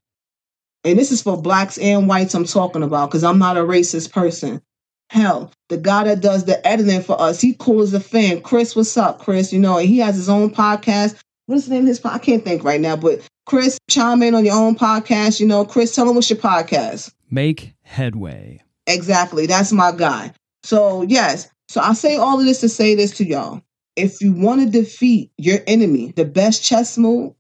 And 0.84 0.98
this 0.98 1.12
is 1.12 1.22
for 1.22 1.40
blacks 1.40 1.78
and 1.78 2.08
whites 2.08 2.34
I'm 2.34 2.46
talking 2.46 2.84
about 2.84 3.10
because 3.10 3.24
I'm 3.24 3.40
not 3.40 3.58
a 3.58 3.62
racist 3.62 4.12
person. 4.12 4.62
Hell, 5.10 5.52
the 5.70 5.78
guy 5.78 6.06
that 6.06 6.22
does 6.22 6.46
the 6.46 6.66
editing 6.68 7.02
for 7.02 7.20
us, 7.22 7.40
he 7.40 7.56
cool 7.60 7.82
as 7.82 7.94
a 7.94 8.00
fan. 8.00 8.42
Chris, 8.42 8.76
what's 8.76 8.98
up, 8.98 9.20
Chris? 9.20 9.54
You 9.54 9.60
know, 9.60 9.78
he 9.78 10.00
has 10.00 10.16
his 10.16 10.30
own 10.30 10.50
podcast. 10.54 11.16
What's 11.48 11.66
the 11.66 11.74
name 11.74 11.84
of 11.84 11.88
his 11.88 12.00
podcast? 12.00 12.14
I 12.14 12.20
can't 12.20 12.44
think 12.44 12.64
right 12.64 12.80
now, 12.80 12.96
but 12.96 13.28
Chris, 13.46 13.80
chime 13.90 14.22
in 14.22 14.36
on 14.36 14.46
your 14.46 14.56
own 14.56 14.76
podcast. 14.76 15.40
You 15.40 15.48
know, 15.48 15.66
Chris, 15.66 15.96
tell 15.96 16.08
him 16.08 16.16
what's 16.16 16.30
your 16.30 16.40
podcast. 16.40 17.12
Make 17.32 17.74
headway. 17.82 18.62
Exactly. 18.86 19.46
That's 19.46 19.72
my 19.72 19.92
guy. 19.92 20.34
So, 20.64 21.02
yes. 21.04 21.50
So 21.70 21.82
I 21.82 21.94
say 21.94 22.18
all 22.18 22.40
of 22.40 22.46
this 22.46 22.62
to 22.62 22.70
say 22.70 22.96
this 22.96 23.12
to 23.18 23.26
y'all 23.26 23.62
if 23.98 24.22
you 24.22 24.32
want 24.32 24.62
to 24.62 24.70
defeat 24.70 25.32
your 25.38 25.60
enemy, 25.66 26.14
the 26.16 26.24
best 26.24 26.64
chess 26.64 26.98
move 26.98 27.34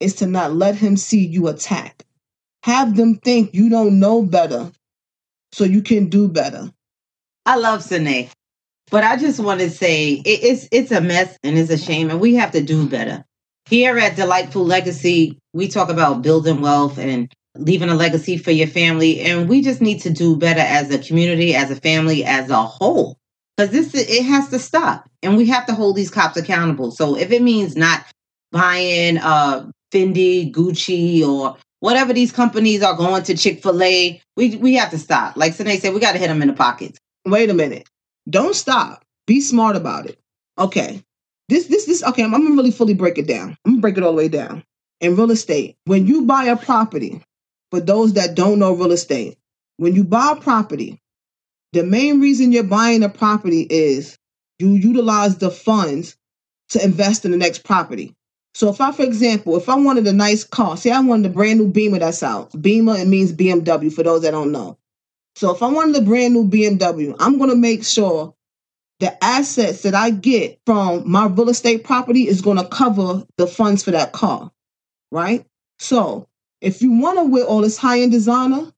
is 0.00 0.14
to 0.14 0.26
not 0.26 0.54
let 0.54 0.76
him 0.76 0.96
see 0.96 1.26
you 1.26 1.48
attack. 1.48 2.04
Have 2.62 2.96
them 2.96 3.16
think 3.16 3.52
you 3.54 3.68
don't 3.68 3.98
know 3.98 4.22
better 4.22 4.70
so 5.52 5.64
you 5.64 5.82
can 5.82 6.08
do 6.08 6.28
better. 6.28 6.72
I 7.44 7.56
love 7.56 7.82
Sine. 7.82 8.28
But 8.90 9.02
I 9.02 9.16
just 9.16 9.40
want 9.40 9.60
to 9.60 9.70
say 9.70 10.12
it, 10.12 10.44
it's 10.44 10.68
it's 10.70 10.92
a 10.92 11.00
mess 11.00 11.36
and 11.42 11.58
it's 11.58 11.70
a 11.70 11.78
shame 11.78 12.08
and 12.08 12.20
we 12.20 12.36
have 12.36 12.52
to 12.52 12.62
do 12.62 12.88
better. 12.88 13.24
Here 13.68 13.98
at 13.98 14.14
Delightful 14.14 14.64
Legacy, 14.64 15.38
we 15.52 15.66
talk 15.66 15.88
about 15.88 16.22
building 16.22 16.60
wealth 16.60 16.98
and 16.98 17.32
leaving 17.56 17.88
a 17.88 17.96
legacy 17.96 18.38
for 18.38 18.52
your 18.52 18.68
family 18.68 19.20
and 19.20 19.48
we 19.48 19.60
just 19.60 19.80
need 19.80 20.00
to 20.02 20.10
do 20.10 20.36
better 20.36 20.60
as 20.60 20.88
a 20.92 20.98
community, 21.00 21.52
as 21.52 21.70
a 21.72 21.76
family, 21.76 22.24
as 22.24 22.48
a 22.48 22.62
whole 22.62 23.16
because 23.56 23.72
this 23.72 23.92
it 23.94 24.24
has 24.24 24.50
to 24.50 24.58
stop 24.58 25.08
and 25.22 25.36
we 25.36 25.46
have 25.46 25.66
to 25.66 25.74
hold 25.74 25.96
these 25.96 26.10
cops 26.10 26.36
accountable. 26.36 26.92
So 26.92 27.16
if 27.16 27.32
it 27.32 27.42
means 27.42 27.74
not 27.74 28.04
buying 28.52 29.18
uh 29.18 29.68
fendi 29.92 30.52
gucci 30.52 31.26
or 31.26 31.56
whatever 31.80 32.12
these 32.12 32.30
companies 32.30 32.82
are 32.82 32.96
going 32.96 33.24
to 33.24 33.36
chick-fil-a 33.36 34.20
we 34.36 34.56
we 34.56 34.74
have 34.74 34.90
to 34.90 34.98
stop. 34.98 35.36
Like 35.36 35.54
Sine 35.54 35.80
said 35.80 35.92
we 35.92 35.98
got 35.98 36.12
to 36.12 36.18
hit 36.18 36.28
them 36.28 36.42
in 36.42 36.48
the 36.48 36.54
pockets. 36.54 37.00
Wait 37.24 37.50
a 37.50 37.54
minute. 37.54 37.88
Don't 38.30 38.54
stop. 38.54 39.02
Be 39.26 39.40
smart 39.40 39.74
about 39.74 40.06
it. 40.06 40.20
Okay 40.56 41.02
this 41.48 41.66
this 41.66 41.86
this 41.86 42.02
okay 42.02 42.24
I'm, 42.24 42.34
I'm 42.34 42.42
gonna 42.42 42.56
really 42.56 42.70
fully 42.70 42.94
break 42.94 43.18
it 43.18 43.26
down 43.26 43.56
i'm 43.64 43.72
gonna 43.72 43.80
break 43.80 43.96
it 43.96 44.02
all 44.04 44.12
the 44.12 44.18
way 44.18 44.28
down 44.28 44.64
in 45.00 45.16
real 45.16 45.30
estate 45.30 45.76
when 45.84 46.06
you 46.06 46.22
buy 46.22 46.44
a 46.44 46.56
property 46.56 47.22
for 47.70 47.80
those 47.80 48.14
that 48.14 48.34
don't 48.34 48.58
know 48.58 48.74
real 48.74 48.92
estate 48.92 49.38
when 49.76 49.94
you 49.94 50.04
buy 50.04 50.34
a 50.36 50.40
property 50.40 51.00
the 51.72 51.84
main 51.84 52.20
reason 52.20 52.52
you're 52.52 52.64
buying 52.64 53.02
a 53.02 53.08
property 53.08 53.66
is 53.68 54.16
you 54.58 54.70
utilize 54.70 55.36
the 55.36 55.50
funds 55.50 56.16
to 56.70 56.82
invest 56.82 57.24
in 57.24 57.30
the 57.30 57.36
next 57.36 57.64
property. 57.64 58.14
So 58.54 58.70
if 58.70 58.80
I, 58.80 58.92
for 58.92 59.02
example, 59.02 59.56
if 59.56 59.68
I 59.68 59.74
wanted 59.74 60.06
a 60.06 60.12
nice 60.12 60.42
car, 60.42 60.76
say 60.76 60.90
I 60.90 61.00
wanted 61.00 61.30
a 61.30 61.34
brand 61.34 61.58
new 61.58 61.68
Beamer 61.68 61.98
that's 61.98 62.22
out. 62.22 62.50
Beamer, 62.60 62.96
it 62.96 63.06
means 63.06 63.32
BMW 63.32 63.92
for 63.92 64.02
those 64.02 64.22
that 64.22 64.30
don't 64.30 64.52
know. 64.52 64.78
So 65.34 65.54
if 65.54 65.62
I 65.62 65.66
wanted 65.70 65.96
a 65.96 66.00
brand 66.00 66.32
new 66.32 66.48
BMW, 66.48 67.14
I'm 67.20 67.38
to 67.38 67.54
make 67.54 67.84
sure 67.84 68.34
the 69.00 69.22
assets 69.22 69.82
that 69.82 69.94
I 69.94 70.10
get 70.10 70.58
from 70.66 71.08
my 71.10 71.26
real 71.26 71.50
estate 71.50 71.84
property 71.84 72.26
is 72.28 72.40
going 72.40 72.56
to 72.56 72.66
cover 72.68 73.24
the 73.36 73.46
funds 73.46 73.82
for 73.82 73.90
that 73.90 74.12
car, 74.12 74.50
right? 75.10 75.44
So 75.78 76.28
if 76.60 76.80
you 76.80 76.92
want 76.92 77.18
to 77.18 77.24
wear 77.24 77.44
all 77.44 77.60
this 77.60 77.76
high-end 77.76 78.12
designer, 78.12 78.72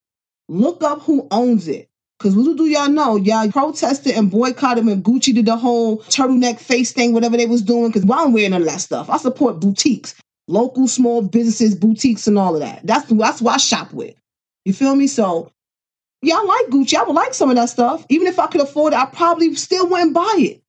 look 0.48 0.82
up 0.82 1.02
who 1.02 1.28
owns 1.30 1.68
it. 1.68 1.88
Because 2.18 2.34
little 2.34 2.54
do 2.54 2.64
y'all 2.64 2.88
know, 2.88 3.14
y'all 3.14 3.50
protested 3.52 4.16
and 4.16 4.28
boycotted 4.28 4.84
when 4.84 5.02
Gucci 5.04 5.32
did 5.32 5.46
the 5.46 5.56
whole 5.56 5.98
turtleneck 5.98 6.58
face 6.58 6.92
thing, 6.92 7.12
whatever 7.12 7.36
they 7.36 7.46
was 7.46 7.62
doing. 7.62 7.90
Because 7.90 8.04
well, 8.04 8.26
I'm 8.26 8.32
wearing 8.32 8.50
none 8.50 8.62
of 8.62 8.66
that 8.66 8.80
stuff. 8.80 9.08
I 9.08 9.18
support 9.18 9.60
boutiques, 9.60 10.16
local 10.48 10.88
small 10.88 11.22
businesses, 11.22 11.76
boutiques, 11.76 12.26
and 12.26 12.36
all 12.36 12.56
of 12.56 12.60
that. 12.60 12.80
That's 12.84 13.08
that's 13.08 13.40
what 13.40 13.54
I 13.54 13.58
shop 13.58 13.92
with. 13.92 14.16
You 14.64 14.72
feel 14.72 14.96
me? 14.96 15.06
So 15.06 15.52
y'all 16.22 16.46
like 16.46 16.66
Gucci. 16.66 16.96
I 16.96 17.04
would 17.04 17.14
like 17.14 17.34
some 17.34 17.50
of 17.50 17.56
that 17.56 17.70
stuff. 17.70 18.04
Even 18.08 18.26
if 18.26 18.38
I 18.38 18.46
could 18.46 18.60
afford 18.60 18.92
it, 18.92 18.98
I 18.98 19.06
probably 19.06 19.54
still 19.54 19.88
wouldn't 19.88 20.14
buy 20.14 20.34
it. 20.38 20.62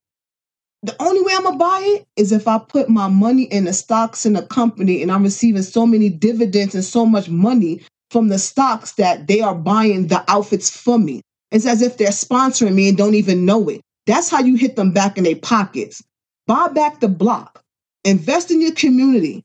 The 0.83 0.95
only 1.01 1.21
way 1.21 1.33
I'm 1.35 1.43
gonna 1.43 1.57
buy 1.57 1.81
it 1.83 2.07
is 2.15 2.31
if 2.31 2.47
I 2.47 2.57
put 2.57 2.89
my 2.89 3.09
money 3.09 3.43
in 3.43 3.65
the 3.65 3.73
stocks 3.73 4.25
in 4.25 4.33
the 4.33 4.43
company 4.43 5.01
and 5.01 5.11
I'm 5.11 5.23
receiving 5.23 5.61
so 5.61 5.85
many 5.85 6.07
dividends 6.09 6.73
and 6.73 6.83
so 6.83 7.05
much 7.05 7.29
money 7.29 7.81
from 8.11 8.29
the 8.29 8.39
stocks 8.39 8.93
that 8.93 9.27
they 9.27 9.41
are 9.41 9.55
buying 9.55 10.07
the 10.07 10.23
outfits 10.29 10.69
for 10.69 10.97
me. 10.97 11.21
It's 11.51 11.65
as 11.65 11.81
if 11.81 11.97
they're 11.97 12.09
sponsoring 12.09 12.75
me 12.75 12.87
and 12.89 12.97
don't 12.97 13.15
even 13.15 13.45
know 13.45 13.67
it. 13.69 13.81
That's 14.05 14.29
how 14.29 14.39
you 14.39 14.55
hit 14.55 14.75
them 14.77 14.91
back 14.91 15.17
in 15.17 15.25
their 15.25 15.35
pockets. 15.35 16.01
Buy 16.47 16.69
back 16.69 17.01
the 17.01 17.09
block. 17.09 17.63
Invest 18.05 18.49
in 18.49 18.61
your 18.61 18.71
community. 18.73 19.43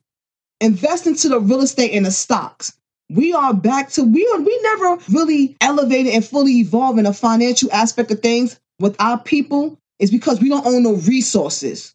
Invest 0.61 1.07
into 1.07 1.29
the 1.29 1.41
real 1.41 1.61
estate 1.61 1.93
and 1.93 2.07
the 2.07 2.11
stocks. 2.13 2.73
We 3.15 3.33
are 3.33 3.55
back 3.55 3.91
to 3.91 4.03
we 4.03 4.29
are 4.35 4.41
we 4.41 4.61
never 4.63 4.99
really 5.11 5.57
elevated 5.61 6.15
and 6.15 6.25
fully 6.25 6.55
evolved 6.55 6.99
in 6.99 7.05
the 7.05 7.13
financial 7.13 7.73
aspect 7.73 8.11
of 8.11 8.19
things 8.19 8.59
with 8.81 8.97
our 8.99 9.19
people 9.19 9.79
is 10.01 10.11
because 10.11 10.41
we 10.41 10.49
don't 10.49 10.67
own 10.67 10.83
no 10.83 10.95
resources. 10.95 11.95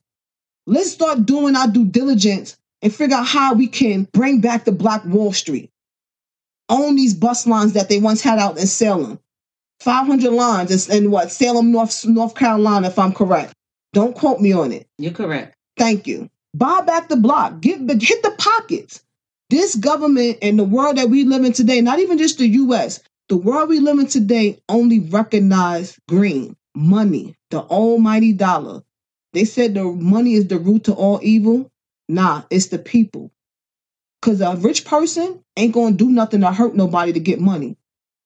Let's 0.66 0.92
start 0.92 1.26
doing 1.26 1.58
our 1.58 1.68
due 1.68 1.84
diligence 1.84 2.58
and 2.82 2.96
figure 2.96 3.18
out 3.18 3.28
how 3.28 3.54
we 3.54 3.68
can 3.68 4.08
bring 4.14 4.40
back 4.40 4.64
the 4.64 4.72
Black 4.72 5.04
Wall 5.04 5.34
Street. 5.34 5.70
Own 6.70 6.96
these 6.96 7.16
bus 7.16 7.46
lines 7.46 7.74
that 7.74 7.90
they 7.90 8.00
once 8.00 8.22
had 8.22 8.40
out 8.40 8.58
in 8.58 8.66
Salem. 8.66 9.20
500 9.82 10.32
lines 10.32 10.88
in, 10.88 11.12
what 11.12 11.34
Salem, 11.34 11.74
North 11.74 12.06
North 12.06 12.36
Carolina, 12.36 12.88
if 12.88 12.98
I'm 12.98 13.12
correct. 13.12 13.54
Don't 13.92 14.16
quote 14.16 14.40
me 14.40 14.54
on 14.54 14.72
it. 14.72 14.88
You're 14.98 15.12
correct. 15.12 15.54
Thank 15.76 16.08
you. 16.08 16.30
Buy 16.54 16.80
back 16.80 17.10
the 17.10 17.18
block. 17.18 17.60
Get 17.60 17.80
hit 17.80 18.24
the 18.24 18.36
pockets. 18.38 19.04
This 19.50 19.76
government 19.76 20.40
and 20.42 20.60
the 20.60 20.64
world 20.64 20.98
that 20.98 21.10
we 21.10 21.24
live 21.24 21.44
in 21.44 21.54
today, 21.54 21.82
not 21.82 22.00
even 22.00 22.18
just 22.18 22.38
the 22.38 22.48
U.S., 22.48 23.02
the 23.30 23.38
world 23.38 23.70
we 23.70 23.80
live 23.80 24.00
in 24.00 24.08
today 24.08 24.60
only 24.70 25.00
recognize 25.00 26.00
green 26.08 26.56
money, 26.76 27.36
the 27.50 27.62
almighty 27.62 28.34
dollar. 28.34 28.84
They 29.34 29.46
said 29.46 29.74
the 29.74 29.84
money 29.86 30.34
is 30.34 30.48
the 30.48 30.60
root 30.60 30.86
to 30.86 30.94
all 30.94 31.20
evil. 31.24 31.72
Nah, 32.08 32.44
it's 32.50 32.68
the 32.68 32.80
people. 32.80 33.32
Because 34.22 34.42
a 34.42 34.56
rich 34.56 34.86
person 34.86 35.44
ain't 35.58 35.74
going 35.74 35.98
to 35.98 36.06
do 36.06 36.12
nothing 36.12 36.42
to 36.42 36.52
hurt 36.52 36.76
nobody 36.76 37.14
to 37.14 37.20
get 37.20 37.40
money. 37.40 37.78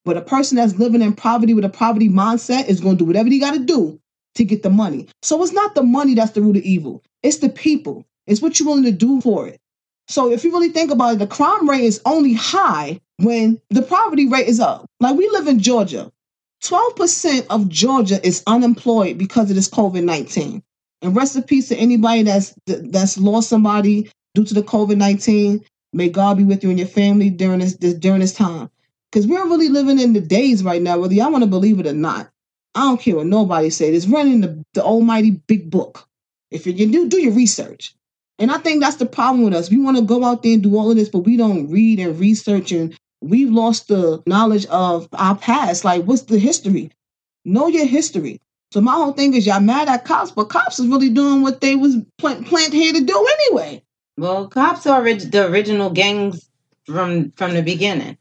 But 0.06 0.18
a 0.18 0.22
person 0.22 0.58
that's 0.58 0.78
living 0.78 1.02
in 1.02 1.14
poverty 1.14 1.54
with 1.54 1.66
a 1.66 1.70
poverty 1.70 2.10
mindset 2.10 2.68
is 2.68 2.82
going 2.82 2.98
to 2.98 3.04
do 3.04 3.08
whatever 3.08 3.30
he 3.30 3.40
got 3.40 3.54
to 3.54 3.60
do 3.60 4.00
to 4.36 4.44
get 4.44 4.64
the 4.64 4.70
money. 4.70 5.08
So 5.22 5.42
it's 5.44 5.54
not 5.54 5.76
the 5.76 5.84
money 5.84 6.16
that's 6.16 6.32
the 6.32 6.42
root 6.42 6.58
of 6.58 6.64
evil. 6.64 7.04
It's 7.22 7.38
the 7.38 7.50
people. 7.50 8.06
It's 8.28 8.42
what 8.42 8.60
you're 8.60 8.68
willing 8.68 8.84
to 8.86 8.92
do 8.92 9.22
for 9.22 9.48
it. 9.48 9.60
So 10.08 10.32
if 10.32 10.44
you 10.44 10.52
really 10.52 10.70
think 10.70 10.92
about 10.92 11.16
it, 11.16 11.20
the 11.20 11.28
crime 11.28 11.70
rate 11.70 11.84
is 11.84 12.02
only 12.06 12.34
high 12.34 13.00
when 13.18 13.62
the 13.70 13.82
poverty 13.82 14.28
rate 14.28 14.48
is 14.48 14.60
up. 14.60 14.86
Like 15.00 15.16
we 15.16 15.28
live 15.30 15.48
in 15.48 15.60
Georgia. 15.60 16.12
12% 16.64 17.46
of 17.50 17.68
Georgia 17.68 18.26
is 18.26 18.44
unemployed 18.48 19.18
because 19.18 19.50
of 19.50 19.56
this 19.56 19.70
COVID-19. 19.70 20.62
And 21.02 21.16
rest 21.16 21.36
in 21.36 21.44
peace 21.44 21.68
to 21.70 21.76
anybody 21.76 22.24
that's 22.24 22.54
that's 22.66 23.18
lost 23.18 23.50
somebody 23.50 24.10
due 24.34 24.46
to 24.46 24.54
the 24.54 24.64
COVID-19. 24.64 25.64
May 25.92 26.10
God 26.10 26.38
be 26.38 26.46
with 26.46 26.64
you 26.64 26.70
and 26.70 26.80
your 26.80 26.88
family 26.88 27.30
during 27.30 27.60
this, 27.60 27.76
this 27.76 27.94
during 27.94 28.22
this 28.22 28.34
time. 28.34 28.70
Because 29.12 29.28
we're 29.28 29.46
really 29.46 29.70
living 29.70 30.00
in 30.00 30.14
the 30.14 30.22
days 30.22 30.64
right 30.64 30.82
now, 30.82 30.98
whether 30.98 31.14
y'all 31.14 31.32
want 31.32 31.44
to 31.44 31.50
believe 31.50 31.80
it 31.80 31.88
or 31.88 31.94
not. 31.94 32.30
I 32.76 32.82
don't 32.82 33.00
care 33.00 33.18
what 33.18 33.28
nobody 33.28 33.70
says. 33.70 33.94
It's 33.94 34.08
running 34.08 34.42
the, 34.42 34.64
the 34.74 34.84
almighty 34.84 35.32
big 35.32 35.70
book. 35.70 36.08
If 36.50 36.66
you, 36.66 36.74
you 36.74 36.92
do, 36.92 37.10
do 37.10 37.22
your 37.22 37.34
research. 37.34 37.94
And 38.40 38.52
I 38.52 38.58
think 38.58 38.82
that's 38.82 38.98
the 38.98 39.06
problem 39.06 39.44
with 39.44 39.54
us. 39.54 39.70
We 39.70 39.80
want 39.80 39.98
to 39.98 40.04
go 40.04 40.24
out 40.24 40.44
there 40.44 40.54
and 40.54 40.64
do 40.64 40.78
all 40.78 40.90
of 40.90 40.98
this, 40.98 41.10
but 41.10 41.20
we 41.20 41.38
don't 41.38 41.70
read 41.70 42.00
and 42.00 42.20
research, 42.20 42.72
and 42.72 42.98
we've 43.22 43.52
lost 43.52 43.88
the 43.88 44.22
knowledge 44.26 44.66
of 44.68 45.08
our 45.14 45.36
past. 45.36 45.86
Like, 45.86 46.04
what's 46.04 46.24
the 46.24 46.40
history? 46.40 46.92
Know 47.46 47.68
your 47.68 47.86
history. 47.86 48.42
So 48.72 48.82
my 48.82 48.94
whole 48.94 49.14
thing 49.14 49.36
is 49.36 49.46
y'all 49.46 49.60
mad 49.60 49.88
at 49.88 50.04
cops, 50.04 50.32
but 50.32 50.50
cops 50.50 50.80
is 50.80 50.88
really 50.88 51.10
doing 51.10 51.44
what 51.44 51.62
they 51.62 51.76
was 51.76 51.98
plant, 52.18 52.48
plant 52.48 52.74
here 52.74 52.92
to 52.92 53.02
do 53.02 53.28
anyway. 53.40 53.84
Well, 54.18 54.48
cops 54.48 54.88
are 54.88 55.04
the 55.04 55.48
original 55.48 55.92
gangs 55.92 56.50
from 56.86 57.32
from 57.32 57.54
the 57.54 57.62
beginning. 57.62 58.18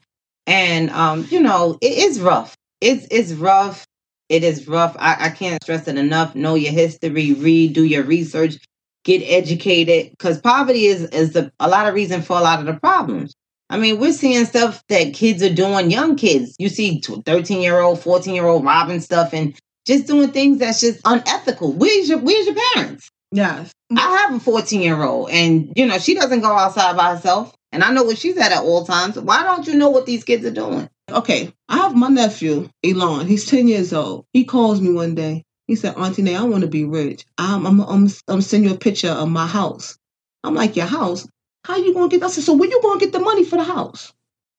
And 0.47 0.91
um, 0.91 1.27
you 1.31 1.41
know, 1.41 1.79
it 1.81 1.93
is 1.93 2.21
rough. 2.21 2.57
It's 2.81 3.07
it's 3.11 3.33
rough. 3.33 3.87
It 4.29 4.45
is 4.45 4.69
rough. 4.69 4.97
I, 4.99 5.27
I 5.27 5.31
can't 5.31 5.63
stress 5.63 5.89
it 5.89 5.97
enough. 5.97 6.35
Know 6.35 6.55
your 6.55 6.73
history, 6.73 7.33
read, 7.35 7.75
do 7.75 7.85
your 7.85 8.03
research, 8.03 8.59
get 9.05 9.21
educated. 9.21 10.11
Because 10.11 10.41
poverty 10.41 10.87
is 10.87 11.05
is 11.11 11.33
the, 11.33 11.53
a 11.61 11.69
lot 11.69 11.89
of 11.89 11.95
reason 11.95 12.23
for 12.23 12.37
a 12.39 12.43
lot 12.43 12.61
of 12.61 12.67
the 12.67 12.75
problems. 12.75 13.35
I 13.71 13.79
mean, 13.79 13.99
we're 13.99 14.13
seeing 14.13 14.45
stuff 14.45 14.85
that 14.89 15.15
kids 15.15 15.43
are 15.43 15.55
doing, 15.55 15.91
young 15.91 16.17
kids. 16.17 16.55
You 16.59 16.69
see 16.69 17.01
13 17.01 17.63
year 17.63 17.81
old, 17.81 18.01
14 18.01 18.35
year 18.35 18.47
old 18.47 18.65
robbing 18.65 19.01
stuff 19.01 19.33
and 19.33 19.59
just 19.87 20.07
doing 20.07 20.31
things 20.31 20.59
that's 20.59 20.81
just 20.81 21.01
unethical. 21.05 21.73
Where's 21.73 22.09
your 22.09 22.19
where's 22.19 22.47
your 22.47 22.57
parents? 22.75 23.11
Yes. 23.31 23.73
I 23.97 24.27
have 24.29 24.35
a 24.35 24.41
14 24.41 24.81
year 24.83 25.03
old 25.03 25.31
and 25.31 25.73
you 25.75 25.87
know, 25.87 25.99
she 25.99 26.15
doesn't 26.15 26.41
go 26.41 26.53
outside 26.53 26.97
by 26.97 27.15
herself. 27.15 27.55
And 27.73 27.83
I 27.83 27.91
know 27.93 28.03
what 28.03 28.19
she's 28.19 28.37
at 28.37 28.53
at 28.53 28.63
all 28.63 28.85
times. 28.85 29.19
Why 29.19 29.43
don't 29.43 29.67
you 29.67 29.75
know 29.75 29.89
what 29.89 30.05
these 30.05 30.25
kids 30.25 30.45
are 30.45 30.51
doing? 30.51 30.91
Okay, 31.11 31.53
I 31.69 31.79
have 31.79 31.97
my 31.97 32.09
nephew, 32.09 32.69
Elon. 32.85 33.27
He's 33.27 33.47
10 33.47 33.69
years 33.69 33.93
old. 33.95 34.27
He 34.35 34.45
calls 34.45 34.81
me 34.81 34.93
one 34.93 35.15
day. 35.15 35.45
He 35.67 35.77
said, 35.77 35.97
Auntie 35.97 36.23
Nay, 36.23 36.37
I 36.37 36.43
want 36.43 36.63
to 36.63 36.69
be 36.69 36.85
rich. 36.85 37.25
I'm, 37.39 37.67
I'm, 37.67 37.81
I'm, 37.81 38.09
I'm 38.29 38.43
sending 38.43 38.69
you 38.69 38.75
a 38.75 38.79
picture 38.79 39.11
of 39.11 39.29
my 39.29 39.47
house. 39.47 39.99
I'm 40.45 40.55
like, 40.55 40.77
your 40.77 40.87
house? 40.87 41.27
How 41.65 41.77
you 41.77 41.95
going 41.95 42.11
to 42.11 42.15
get 42.15 42.21
that? 42.21 42.31
I 42.31 42.33
said, 42.33 42.45
so 42.45 42.55
where 42.55 42.69
you 42.69 42.83
going 42.83 42.99
to 42.99 43.05
get 43.05 43.13
the 43.13 43.21
money 43.21 43.45
for 43.45 43.57
the 43.57 43.65
house? 43.65 44.13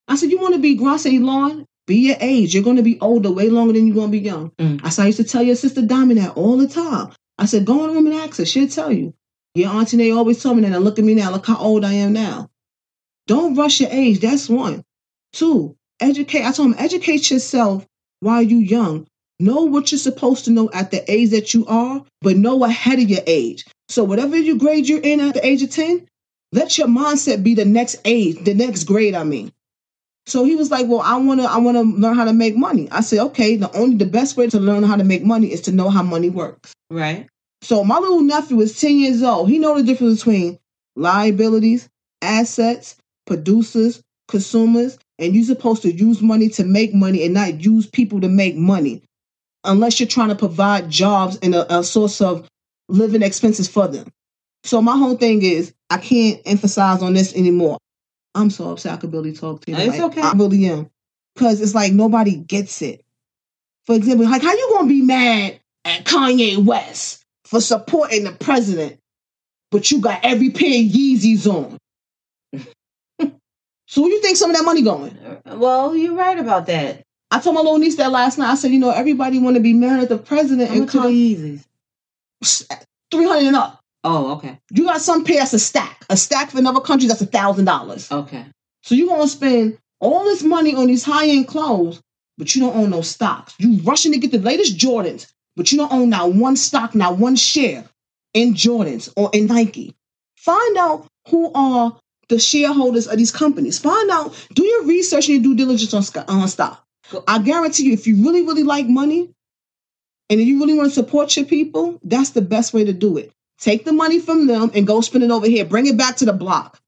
I 0.07 0.15
said, 0.15 0.31
you 0.31 0.39
want 0.39 0.55
to 0.55 0.61
be 0.61 0.75
grown? 0.75 0.97
Lawn? 1.25 1.65
be 1.85 2.07
your 2.07 2.15
age. 2.19 2.53
You're 2.53 2.63
going 2.63 2.77
to 2.77 2.83
be 2.83 2.99
older 3.01 3.31
way 3.31 3.49
longer 3.49 3.73
than 3.73 3.87
you're 3.87 3.95
going 3.95 4.11
to 4.11 4.17
be 4.17 4.23
young. 4.23 4.51
Mm. 4.51 4.81
I 4.83 4.89
said, 4.89 5.03
I 5.03 5.07
used 5.07 5.17
to 5.17 5.23
tell 5.23 5.43
your 5.43 5.55
sister 5.55 5.81
Diamond 5.81 6.19
that 6.19 6.37
all 6.37 6.57
the 6.57 6.67
time. 6.67 7.11
I 7.37 7.45
said, 7.45 7.65
go 7.65 7.83
in 7.83 7.89
the 7.89 7.93
room 7.93 8.07
and 8.07 8.15
ask 8.15 8.37
her. 8.37 8.45
She'll 8.45 8.67
tell 8.67 8.91
you. 8.91 9.13
Your 9.55 9.71
auntie 9.71 9.97
Nay 9.97 10.11
always 10.11 10.41
told 10.41 10.57
me 10.57 10.63
that. 10.63 10.75
And 10.75 10.83
look 10.83 10.97
at 10.97 11.05
me 11.05 11.13
now. 11.13 11.31
Look 11.31 11.45
how 11.45 11.57
old 11.57 11.83
I 11.83 11.93
am 11.93 12.13
now. 12.13 12.49
Don't 13.27 13.55
rush 13.55 13.81
your 13.81 13.89
age. 13.91 14.19
That's 14.19 14.49
one. 14.49 14.83
Two, 15.31 15.75
educate. 15.99 16.45
I 16.45 16.51
told 16.51 16.69
him, 16.69 16.75
educate 16.77 17.29
yourself 17.29 17.85
while 18.19 18.41
you're 18.41 18.61
young. 18.61 19.07
Know 19.39 19.63
what 19.63 19.91
you're 19.91 19.99
supposed 19.99 20.45
to 20.45 20.51
know 20.51 20.69
at 20.73 20.91
the 20.91 21.09
age 21.11 21.31
that 21.31 21.53
you 21.53 21.65
are, 21.67 22.03
but 22.21 22.37
know 22.37 22.63
ahead 22.63 22.99
of 22.99 23.09
your 23.09 23.23
age. 23.25 23.65
So 23.89 24.03
whatever 24.03 24.37
you 24.37 24.57
grade 24.57 24.87
you're 24.87 25.01
in 25.01 25.19
at 25.19 25.33
the 25.33 25.45
age 25.45 25.63
of 25.63 25.71
10, 25.71 26.07
let 26.51 26.77
your 26.77 26.87
mindset 26.87 27.43
be 27.43 27.55
the 27.55 27.65
next 27.65 27.97
age, 28.05 28.43
the 28.43 28.53
next 28.53 28.83
grade, 28.83 29.15
I 29.15 29.23
mean. 29.23 29.51
So 30.25 30.45
he 30.45 30.55
was 30.55 30.71
like, 30.71 30.87
Well, 30.87 31.01
I 31.01 31.17
wanna 31.17 31.43
I 31.43 31.57
wanna 31.57 31.81
learn 31.81 32.15
how 32.15 32.25
to 32.25 32.33
make 32.33 32.55
money. 32.55 32.87
I 32.91 33.01
said, 33.01 33.19
Okay, 33.19 33.55
the 33.57 33.75
only 33.75 33.97
the 33.97 34.05
best 34.05 34.37
way 34.37 34.47
to 34.47 34.59
learn 34.59 34.83
how 34.83 34.95
to 34.95 35.03
make 35.03 35.23
money 35.23 35.51
is 35.51 35.61
to 35.61 35.71
know 35.71 35.89
how 35.89 36.03
money 36.03 36.29
works. 36.29 36.73
Right. 36.89 37.27
So 37.61 37.83
my 37.83 37.97
little 37.97 38.21
nephew 38.21 38.61
is 38.61 38.79
10 38.79 38.99
years 38.99 39.23
old. 39.23 39.49
He 39.49 39.57
know 39.57 39.77
the 39.77 39.83
difference 39.83 40.19
between 40.19 40.59
liabilities, 40.95 41.89
assets, 42.21 42.97
producers, 43.25 44.01
consumers, 44.27 44.97
and 45.19 45.35
you're 45.35 45.45
supposed 45.45 45.81
to 45.81 45.91
use 45.91 46.21
money 46.21 46.49
to 46.49 46.63
make 46.63 46.93
money 46.93 47.25
and 47.25 47.33
not 47.33 47.63
use 47.63 47.87
people 47.87 48.21
to 48.21 48.29
make 48.29 48.55
money 48.55 49.01
unless 49.63 49.99
you're 49.99 50.07
trying 50.07 50.29
to 50.29 50.35
provide 50.35 50.89
jobs 50.89 51.37
and 51.41 51.55
a, 51.55 51.79
a 51.79 51.83
source 51.83 52.21
of 52.21 52.47
living 52.89 53.21
expenses 53.21 53.67
for 53.67 53.87
them. 53.87 54.07
So 54.63 54.81
my 54.81 54.97
whole 54.97 55.15
thing 55.17 55.43
is 55.43 55.73
I 55.89 55.97
can't 55.97 56.41
emphasize 56.45 57.01
on 57.01 57.13
this 57.13 57.35
anymore. 57.35 57.77
I'm 58.35 58.49
so 58.49 58.71
upset 58.71 58.93
I 58.93 58.97
could 58.97 59.11
barely 59.11 59.33
talk 59.33 59.61
to 59.61 59.71
you. 59.71 59.77
It's 59.77 59.97
like, 59.97 60.17
okay. 60.17 60.21
I 60.21 60.31
really 60.33 60.65
am. 60.65 60.89
Because 61.35 61.61
it's 61.61 61.75
like 61.75 61.93
nobody 61.93 62.37
gets 62.37 62.81
it. 62.81 63.03
For 63.85 63.95
example, 63.95 64.25
like 64.25 64.41
how 64.41 64.53
you 64.53 64.69
gonna 64.73 64.87
be 64.87 65.01
mad 65.01 65.59
at 65.85 66.05
Kanye 66.05 66.63
West 66.63 67.23
for 67.43 67.59
supporting 67.59 68.23
the 68.23 68.31
president, 68.31 68.99
but 69.71 69.91
you 69.91 69.99
got 69.99 70.21
every 70.23 70.49
pair 70.49 70.79
of 70.79 70.91
Yeezys 70.91 71.47
on? 71.47 71.77
So 73.85 74.01
where 74.01 74.09
you 74.09 74.21
think 74.21 74.37
some 74.37 74.49
of 74.49 74.57
that 74.57 74.63
money 74.63 74.81
going? 74.81 75.15
Well, 75.45 75.95
you're 75.95 76.15
right 76.15 76.39
about 76.39 76.65
that. 76.65 77.03
I 77.33 77.39
told 77.39 77.55
my 77.55 77.61
little 77.61 77.79
niece 77.79 77.95
that 77.95 78.11
last 78.11 78.37
night. 78.37 78.51
I 78.51 78.55
said, 78.55 78.69
you 78.71 78.77
know, 78.79 78.91
everybody 78.91 79.39
want 79.39 79.55
to 79.55 79.59
be 79.59 79.73
mad 79.73 79.99
at 80.01 80.09
the 80.09 80.19
president. 80.19 80.69
How 80.69 80.75
much 80.75 80.91
Yeezys? 80.91 81.65
Three 83.09 83.25
hundred 83.25 83.47
and 83.47 83.55
up. 83.55 83.79
Oh, 84.03 84.33
okay. 84.33 84.59
You 84.71 84.83
got 84.83 85.01
some 85.01 85.23
pair 85.23 85.37
that's 85.37 85.53
a 85.53 85.59
stack. 85.59 86.05
A 86.11 86.15
stack 86.15 86.51
for 86.51 86.59
another 86.59 86.79
country 86.79 87.07
that's 87.07 87.21
a 87.21 87.25
thousand 87.25 87.65
dollars. 87.65 88.11
Okay. 88.11 88.45
So 88.83 88.93
you 88.93 89.07
gonna 89.07 89.27
spend 89.27 89.79
all 89.99 90.25
this 90.25 90.43
money 90.43 90.75
on 90.75 90.85
these 90.85 91.03
high 91.03 91.27
end 91.27 91.47
clothes, 91.47 92.01
but 92.37 92.53
you 92.53 92.61
don't 92.61 92.75
own 92.75 92.91
no 92.91 93.01
stocks. 93.01 93.55
You 93.57 93.79
rushing 93.79 94.11
to 94.11 94.19
get 94.19 94.31
the 94.31 94.37
latest 94.37 94.77
Jordans, 94.77 95.33
but 95.55 95.71
you 95.71 95.79
don't 95.79 95.91
own 95.91 96.09
not 96.09 96.33
one 96.33 96.55
stock, 96.55 96.93
not 96.93 97.17
one 97.17 97.35
share 97.35 97.83
in 98.35 98.53
Jordans 98.53 99.11
or 99.15 99.31
in 99.33 99.47
Nike. 99.47 99.95
Find 100.35 100.77
out 100.77 101.07
who 101.29 101.51
are 101.55 101.97
the 102.29 102.37
shareholders 102.37 103.07
of 103.07 103.17
these 103.17 103.31
companies. 103.31 103.79
Find 103.79 104.11
out, 104.11 104.35
do 104.53 104.63
your 104.63 104.85
research 104.85 105.29
and 105.29 105.43
your 105.43 105.55
due 105.55 105.65
diligence 105.65 105.93
on, 105.93 106.25
on 106.27 106.47
stock. 106.47 106.82
I 107.27 107.39
guarantee 107.39 107.83
you, 107.85 107.93
if 107.93 108.07
you 108.07 108.23
really, 108.23 108.43
really 108.43 108.63
like 108.63 108.87
money 108.87 109.29
and 110.29 110.41
you 110.41 110.59
really 110.59 110.73
want 110.73 110.89
to 110.89 110.95
support 110.95 111.35
your 111.35 111.45
people, 111.45 111.99
that's 112.03 112.31
the 112.31 112.41
best 112.41 112.73
way 112.73 112.85
to 112.85 112.93
do 112.93 113.17
it. 113.17 113.31
Take 113.59 113.85
the 113.85 113.93
money 113.93 114.19
from 114.19 114.47
them 114.47 114.71
and 114.73 114.87
go 114.87 115.01
spend 115.01 115.23
it 115.23 115.31
over 115.31 115.47
here. 115.47 115.65
Bring 115.65 115.85
it 115.85 115.97
back 115.97 116.17
to 116.17 116.25
the 116.25 116.33
block. 116.33 116.79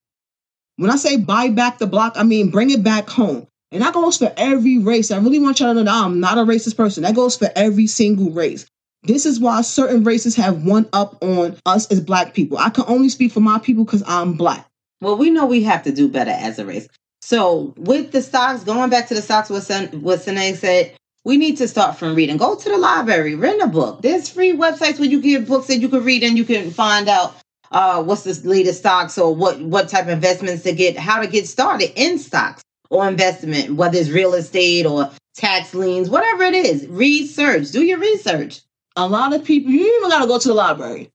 When 0.78 0.90
I 0.90 0.96
say 0.96 1.18
buy 1.18 1.50
back 1.50 1.78
the 1.78 1.88
block, 1.88 2.14
I 2.16 2.24
mean 2.24 2.50
bring 2.50 2.70
it 2.70 2.84
back 2.84 3.10
home. 3.10 3.48
And 3.72 3.82
that 3.82 3.94
goes 3.94 4.18
for 4.18 4.32
every 4.38 4.78
race. 4.78 5.12
I 5.12 5.18
really 5.18 5.40
want 5.40 5.60
y'all 5.60 5.70
to 5.70 5.74
know 5.74 5.84
that 5.84 6.06
I'm 6.06 6.20
not 6.20 6.38
a 6.38 6.42
racist 6.42 6.78
person. 6.78 7.04
That 7.04 7.16
goes 7.16 7.38
for 7.38 7.50
every 7.56 7.88
single 7.88 8.32
race. 8.32 8.66
This 9.04 9.26
is 9.26 9.40
why 9.40 9.62
certain 9.62 10.04
races 10.04 10.36
have 10.36 10.64
one 10.64 10.88
up 10.94 11.22
on 11.22 11.58
us 11.66 11.88
as 11.92 12.02
black 12.02 12.34
people. 12.34 12.58
I 12.58 12.70
can 12.70 12.86
only 12.88 13.10
speak 13.10 13.32
for 13.32 13.40
my 13.40 13.60
people 13.60 13.86
because 13.86 14.04
I'm 14.08 14.34
black. 14.34 14.68
Well, 15.02 15.18
we 15.18 15.30
know 15.30 15.46
we 15.46 15.64
have 15.64 15.84
to 15.84 15.92
do 15.92 16.08
better 16.08 16.32
as 16.32 16.58
a 16.58 16.66
race. 16.66 16.88
So 17.26 17.74
with 17.76 18.12
the 18.12 18.22
stocks, 18.22 18.64
going 18.64 18.92
back 18.92 19.08
to 19.08 19.16
the 19.16 19.22
stocks, 19.24 19.50
what 19.50 19.64
Sen- 19.64 20.04
what 20.04 20.22
Sine 20.22 20.56
said, 20.56 20.96
we 21.24 21.38
need 21.38 21.58
to 21.58 21.68
start 21.68 21.98
from 21.98 22.14
reading. 22.14 22.38
Go 22.38 22.56
to 22.56 22.70
the 22.70 22.78
library, 22.78 23.34
rent 23.34 23.64
a 23.64 23.68
book. 23.68 24.04
There's 24.04 24.30
free 24.30 24.54
websites 24.54 25.00
where 25.00 25.10
you 25.10 25.20
get 25.20 25.48
books 25.48 25.66
that 25.66 25.80
you 25.80 25.90
can 25.90 26.04
read 26.04 26.22
and 26.22 26.38
you 26.38 26.46
can 26.46 26.70
find 26.70 27.10
out 27.10 27.36
uh, 27.72 28.04
what's 28.04 28.26
the 28.26 28.48
latest 28.48 28.82
stocks 28.82 29.18
or 29.18 29.34
what 29.34 29.60
what 29.60 29.90
type 29.90 30.04
of 30.04 30.10
investments 30.10 30.62
to 30.64 30.72
get, 30.72 31.00
how 31.00 31.20
to 31.20 31.26
get 31.26 31.48
started 31.48 31.92
in 32.00 32.20
stocks 32.20 32.62
or 32.92 33.08
investment, 33.08 33.74
whether 33.74 33.98
it's 33.98 34.10
real 34.10 34.36
estate 34.36 34.86
or 34.86 35.10
tax 35.34 35.74
liens, 35.74 36.12
whatever 36.12 36.44
it 36.44 36.54
is. 36.54 36.86
Research, 36.90 37.72
do 37.72 37.84
your 37.84 37.98
research. 37.98 38.62
A 38.98 39.08
lot 39.08 39.34
of 39.34 39.44
people, 39.44 39.72
you 39.72 39.98
even 39.98 40.12
got 40.12 40.22
to 40.22 40.28
go 40.28 40.38
to 40.38 40.48
the 40.48 40.54
library. 40.54 41.10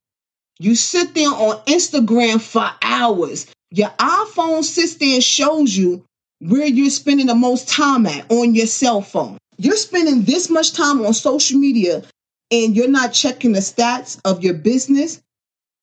You 0.59 0.75
sit 0.75 1.14
there 1.14 1.29
on 1.29 1.62
Instagram 1.67 2.40
for 2.40 2.69
hours. 2.83 3.47
Your 3.71 3.91
iPhone 3.99 4.65
sits 4.65 4.97
there 4.97 5.15
and 5.15 5.25
shows 5.25 5.77
you 5.77 6.05
where 6.41 6.67
you're 6.67 6.91
spending 6.91 7.27
the 7.27 7.35
most 7.35 7.69
time 7.69 8.07
at 8.07 8.31
on 8.31 8.55
your 8.55 8.67
cell 8.67 9.00
phone. 9.00 9.39
You're 9.59 9.77
spending 9.77 10.25
this 10.25 10.50
much 10.50 10.73
time 10.73 11.05
on 11.05 11.12
social 11.15 11.59
media 11.59 12.03
and 12.50 12.75
you're 12.75 12.89
not 12.89 13.12
checking 13.12 13.53
the 13.53 13.61
stats 13.61 14.19
of 14.25 14.43
your 14.43 14.55
business. 14.55 15.23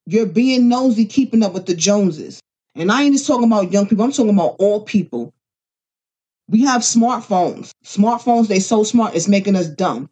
You're 0.05 0.25
being 0.25 0.67
nosy, 0.67 1.05
keeping 1.05 1.43
up 1.43 1.53
with 1.53 1.65
the 1.65 1.75
Joneses. 1.75 2.41
And 2.75 2.91
I 2.91 3.03
ain't 3.03 3.13
just 3.13 3.27
talking 3.27 3.45
about 3.45 3.71
young 3.71 3.87
people, 3.87 4.03
I'm 4.03 4.11
talking 4.11 4.33
about 4.33 4.55
all 4.59 4.81
people. 4.81 5.33
We 6.49 6.63
have 6.63 6.81
smartphones. 6.81 7.71
Smartphones, 7.83 8.47
they 8.47 8.59
so 8.59 8.83
smart, 8.83 9.15
it's 9.15 9.27
making 9.27 9.55
us 9.55 9.67
dumb. 9.67 10.09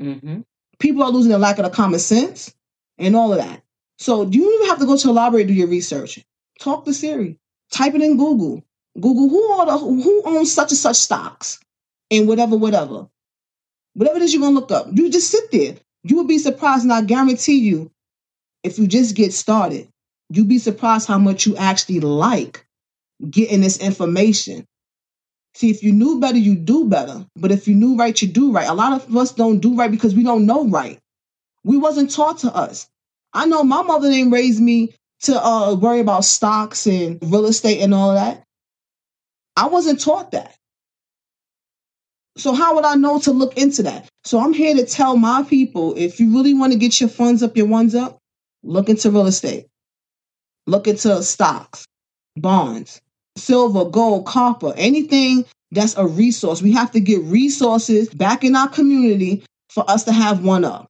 Mm-hmm. 0.00 0.40
People 0.78 1.02
are 1.02 1.10
losing 1.10 1.32
the 1.32 1.38
lack 1.38 1.58
of 1.58 1.64
the 1.64 1.70
common 1.70 2.00
sense 2.00 2.54
and 2.98 3.16
all 3.16 3.32
of 3.32 3.38
that. 3.38 3.62
So 3.98 4.22
you 4.22 4.42
don't 4.42 4.54
even 4.54 4.68
have 4.68 4.78
to 4.78 4.86
go 4.86 4.96
to 4.96 5.06
the 5.06 5.12
library 5.12 5.44
to 5.44 5.48
do 5.48 5.54
your 5.54 5.68
research. 5.68 6.24
Talk 6.58 6.84
to 6.84 6.94
Siri. 6.94 7.38
Type 7.72 7.94
it 7.94 8.02
in 8.02 8.16
Google. 8.16 8.64
Google 9.00 9.28
who 9.28 9.42
are 9.52 9.66
the, 9.66 9.78
who 9.78 10.22
owns 10.24 10.52
such 10.52 10.72
and 10.72 10.78
such 10.78 10.96
stocks 10.96 11.60
and 12.10 12.26
whatever, 12.26 12.56
whatever. 12.56 13.08
Whatever 13.94 14.16
it 14.16 14.22
is 14.22 14.32
you're 14.34 14.42
gonna 14.42 14.54
look 14.54 14.72
up. 14.72 14.88
You 14.92 15.10
just 15.10 15.30
sit 15.30 15.50
there. 15.52 15.76
You 16.04 16.16
would 16.16 16.28
be 16.28 16.38
surprised, 16.38 16.84
and 16.84 16.92
I 16.92 17.02
guarantee 17.02 17.58
you, 17.58 17.90
if 18.62 18.78
you 18.78 18.86
just 18.86 19.14
get 19.16 19.32
started, 19.32 19.88
you'd 20.30 20.48
be 20.48 20.58
surprised 20.58 21.08
how 21.08 21.18
much 21.18 21.46
you 21.46 21.56
actually 21.56 22.00
like 22.00 22.66
getting 23.30 23.60
this 23.60 23.78
information. 23.78 24.66
See, 25.54 25.70
if 25.70 25.82
you 25.82 25.92
knew 25.92 26.20
better, 26.20 26.38
you 26.38 26.54
do 26.54 26.88
better. 26.88 27.26
But 27.36 27.52
if 27.52 27.66
you 27.66 27.74
knew 27.74 27.96
right, 27.96 28.20
you 28.20 28.28
do 28.28 28.52
right. 28.52 28.68
A 28.68 28.74
lot 28.74 28.92
of 28.92 29.16
us 29.16 29.32
don't 29.32 29.58
do 29.58 29.74
right 29.74 29.90
because 29.90 30.14
we 30.14 30.22
don't 30.22 30.46
know 30.46 30.68
right. 30.68 30.98
We 31.64 31.76
wasn't 31.76 32.10
taught 32.12 32.38
to 32.38 32.54
us. 32.54 32.88
I 33.32 33.46
know 33.46 33.64
my 33.64 33.82
mother 33.82 34.10
didn't 34.10 34.32
raise 34.32 34.60
me 34.60 34.94
to 35.22 35.44
uh, 35.44 35.74
worry 35.74 36.00
about 36.00 36.24
stocks 36.24 36.86
and 36.86 37.18
real 37.22 37.46
estate 37.46 37.80
and 37.80 37.94
all 37.94 38.14
that. 38.14 38.44
I 39.56 39.66
wasn't 39.66 40.00
taught 40.00 40.32
that. 40.32 40.54
So 42.36 42.52
how 42.52 42.76
would 42.76 42.84
I 42.84 42.94
know 42.94 43.18
to 43.20 43.32
look 43.32 43.58
into 43.58 43.82
that? 43.82 44.08
So 44.24 44.38
I'm 44.38 44.52
here 44.52 44.74
to 44.76 44.86
tell 44.86 45.16
my 45.16 45.42
people 45.42 45.94
if 45.96 46.20
you 46.20 46.32
really 46.32 46.54
want 46.54 46.72
to 46.72 46.78
get 46.78 47.00
your 47.00 47.08
funds 47.08 47.42
up, 47.42 47.56
your 47.56 47.66
ones 47.66 47.96
up, 47.96 48.18
look 48.62 48.88
into 48.88 49.10
real 49.10 49.26
estate. 49.26 49.66
Look 50.66 50.86
into 50.86 51.22
stocks, 51.22 51.86
bonds, 52.36 53.00
silver, 53.36 53.86
gold, 53.86 54.26
copper, 54.26 54.72
anything 54.76 55.44
that's 55.72 55.96
a 55.96 56.06
resource. 56.06 56.62
We 56.62 56.72
have 56.72 56.92
to 56.92 57.00
get 57.00 57.22
resources 57.22 58.08
back 58.10 58.44
in 58.44 58.54
our 58.54 58.68
community 58.68 59.44
for 59.70 59.88
us 59.90 60.04
to 60.04 60.12
have 60.12 60.44
one 60.44 60.64
up. 60.64 60.86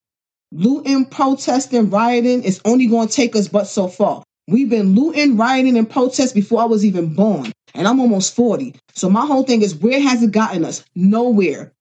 Looting, 0.50 1.04
protesting, 1.04 1.90
rioting 1.90 2.42
is 2.42 2.60
only 2.64 2.86
going 2.86 3.08
to 3.08 3.14
take 3.14 3.36
us 3.36 3.48
but 3.48 3.64
so 3.64 3.86
far. 3.86 4.22
We've 4.46 4.70
been 4.70 4.94
looting, 4.94 5.36
rioting, 5.36 5.76
and 5.76 5.88
protest 5.88 6.34
before 6.34 6.62
I 6.62 6.64
was 6.64 6.84
even 6.84 7.14
born. 7.14 7.52
And 7.74 7.86
I'm 7.86 8.00
almost 8.00 8.34
40. 8.34 8.74
So 8.94 9.10
my 9.10 9.26
whole 9.26 9.42
thing 9.42 9.60
is 9.60 9.74
where 9.74 10.00
has 10.00 10.22
it 10.22 10.32
gotten 10.32 10.64
us? 10.64 10.84
Nowhere. 10.94 11.72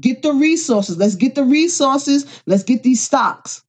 Get 0.00 0.22
the 0.22 0.32
resources. 0.32 0.96
Let's 0.96 1.16
get 1.16 1.34
the 1.34 1.44
resources. 1.44 2.24
Let's 2.46 2.62
get 2.62 2.82
these 2.82 3.02
stocks. 3.02 3.62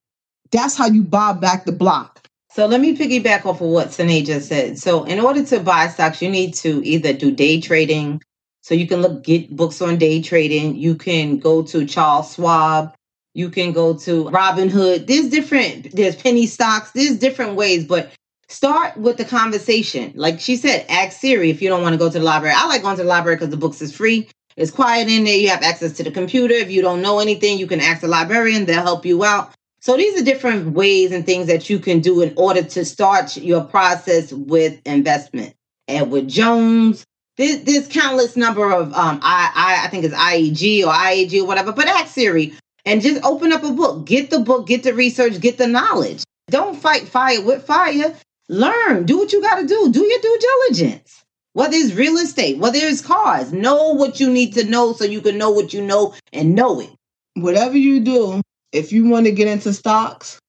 That's 0.52 0.78
how 0.78 0.88
you 0.88 1.04
buy 1.04 1.34
back 1.34 1.66
the 1.66 1.72
block. 1.74 2.26
So 2.52 2.66
let 2.66 2.82
me 2.82 2.98
piggyback 2.98 3.46
off 3.46 3.62
of 3.62 3.68
what 3.68 3.92
Sine 3.92 4.26
just 4.26 4.48
said. 4.48 4.80
So 4.80 5.04
in 5.04 5.20
order 5.20 5.44
to 5.46 5.60
buy 5.60 5.88
stocks, 5.90 6.22
you 6.22 6.30
need 6.30 6.54
to 6.56 6.82
either 6.86 7.14
do 7.14 7.32
day 7.32 7.60
trading. 7.60 8.22
So 8.62 8.74
you 8.74 8.88
can 8.88 9.02
look 9.02 9.24
get 9.24 9.56
books 9.56 9.82
on 9.82 9.98
day 9.98 10.22
trading. 10.22 10.76
You 10.76 10.96
can 10.96 11.40
go 11.40 11.62
to 11.64 11.86
Charles 11.86 12.36
Schwab. 12.36 12.94
You 13.40 13.50
can 13.50 13.72
go 13.72 13.94
to 14.00 14.26
Robinhood. 14.26 15.08
There's 15.08 15.30
different, 15.30 15.96
there's 15.96 16.18
penny 16.18 16.46
stocks, 16.46 16.92
there's 16.92 17.18
different 17.18 17.56
ways, 17.56 17.86
but 17.86 18.12
start 18.50 18.98
with 18.98 19.16
the 19.16 19.24
conversation. 19.24 20.12
Like 20.14 20.42
she 20.42 20.58
said, 20.58 20.86
ask 20.90 21.18
Siri 21.18 21.50
if 21.50 21.62
you 21.62 21.70
don't 21.70 21.82
want 21.82 21.94
to 21.94 21.98
go 21.98 22.10
to 22.10 22.20
the 22.20 22.26
library. 22.26 22.54
I 22.58 22.68
like 22.68 22.82
going 22.82 22.98
to 22.98 23.04
the 23.04 23.08
library 23.08 23.38
because 23.38 23.50
the 23.50 23.56
books 23.56 23.82
is 23.82 23.96
free. 23.96 24.28
It's 24.58 24.72
quiet 24.72 25.08
in 25.08 25.24
there. 25.24 25.38
You 25.38 25.48
have 25.48 25.64
access 25.64 25.94
to 25.94 26.04
the 26.04 26.12
computer. 26.12 26.54
If 26.54 26.70
you 26.70 26.82
don't 26.82 27.02
know 27.02 27.20
anything, 27.20 27.58
you 27.58 27.66
can 27.66 27.80
ask 27.80 28.02
the 28.02 28.10
librarian. 28.10 28.66
They'll 28.66 28.82
help 28.82 29.06
you 29.06 29.24
out. 29.24 29.54
So 29.80 29.96
these 29.96 30.22
are 30.22 30.26
different 30.26 30.74
ways 30.74 31.14
and 31.14 31.26
things 31.26 31.48
that 31.48 31.70
you 31.70 31.80
can 31.80 32.02
do 32.02 32.20
in 32.20 32.34
order 32.36 32.62
to 32.62 32.84
start 32.84 33.38
your 33.38 33.64
process 33.64 34.34
with 34.34 34.82
investment. 34.86 35.56
Edward 35.88 36.28
Jones. 36.28 37.06
There's, 37.38 37.64
there's 37.64 37.88
countless 37.88 38.36
number 38.36 38.70
of 38.70 38.94
um 38.94 39.22
I, 39.24 39.50
I 39.56 39.86
I 39.86 39.88
think 39.88 40.04
it's 40.04 40.14
IEG 40.14 40.84
or 40.84 40.92
IAG 40.92 41.42
or 41.42 41.48
whatever. 41.48 41.72
But 41.72 41.88
ask 41.88 42.14
Siri 42.14 42.54
and 42.90 43.04
just 43.04 43.24
open 43.24 43.54
up 43.54 43.64
a 43.64 43.72
book. 43.72 44.06
Get 44.06 44.32
the 44.32 44.40
book. 44.40 44.66
Get 44.66 44.82
the 44.82 44.96
research. 44.96 45.40
Get 45.40 45.60
the 45.60 45.68
knowledge. 45.68 46.24
Don't 46.50 46.76
fight 46.76 47.08
fire 47.08 47.40
with 47.40 47.64
fire. 47.64 48.16
Learn. 48.50 49.06
Do 49.06 49.20
what 49.20 49.32
you 49.32 49.42
got 49.42 49.60
to 49.60 49.68
do. 49.68 49.92
Do 49.92 50.04
your 50.04 50.20
due 50.20 50.40
diligence. 50.42 51.24
Whether 51.54 51.78
it's 51.78 51.94
real 51.94 52.18
estate, 52.18 52.58
whether 52.58 52.80
it's 52.82 53.02
cars, 53.02 53.54
know 53.54 53.94
what 53.94 54.20
you 54.20 54.30
need 54.32 54.54
to 54.54 54.64
know 54.66 54.94
so 54.94 55.06
you 55.06 55.22
can 55.22 55.38
know 55.38 55.52
what 55.52 55.72
you 55.72 55.84
know 55.84 56.16
and 56.34 56.56
know 56.56 56.80
it. 56.80 56.90
Whatever 57.36 57.78
you 57.78 58.00
do, 58.00 58.42
if 58.72 58.92
you 58.92 59.08
want 59.08 59.28
to 59.28 59.32
get 59.32 59.48
into 59.48 59.74
stocks, 59.74 60.40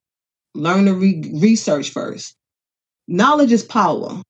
learn 0.54 0.86
to 0.86 0.94
re- 0.94 1.32
research 1.34 1.90
first. 1.90 2.34
Knowledge 3.08 3.52
is 3.52 3.64
power, 3.64 4.22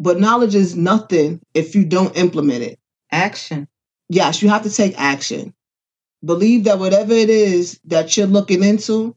but 0.00 0.20
knowledge 0.20 0.54
is 0.54 0.76
nothing 0.76 1.40
if 1.54 1.74
you 1.74 1.84
don't 1.84 2.16
implement 2.16 2.62
it. 2.62 2.78
Action. 3.10 3.66
Yes, 4.08 4.42
you 4.42 4.48
have 4.50 4.64
to 4.64 4.70
take 4.70 4.98
action. 5.00 5.54
Believe 6.24 6.64
that 6.64 6.78
whatever 6.78 7.12
it 7.12 7.30
is 7.30 7.78
that 7.84 8.16
you're 8.16 8.26
looking 8.26 8.62
into, 8.62 9.14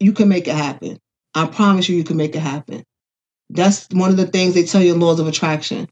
you 0.00 0.12
can 0.12 0.28
make 0.28 0.48
it 0.48 0.54
happen. 0.54 0.98
I 1.34 1.46
promise 1.46 1.88
you, 1.88 1.96
you 1.96 2.04
can 2.04 2.16
make 2.16 2.34
it 2.34 2.40
happen. 2.40 2.84
That's 3.50 3.86
one 3.90 4.10
of 4.10 4.16
the 4.16 4.26
things 4.26 4.54
they 4.54 4.64
tell 4.64 4.82
you 4.82 4.94
in 4.94 5.00
laws 5.00 5.20
of 5.20 5.28
attraction. 5.28 5.88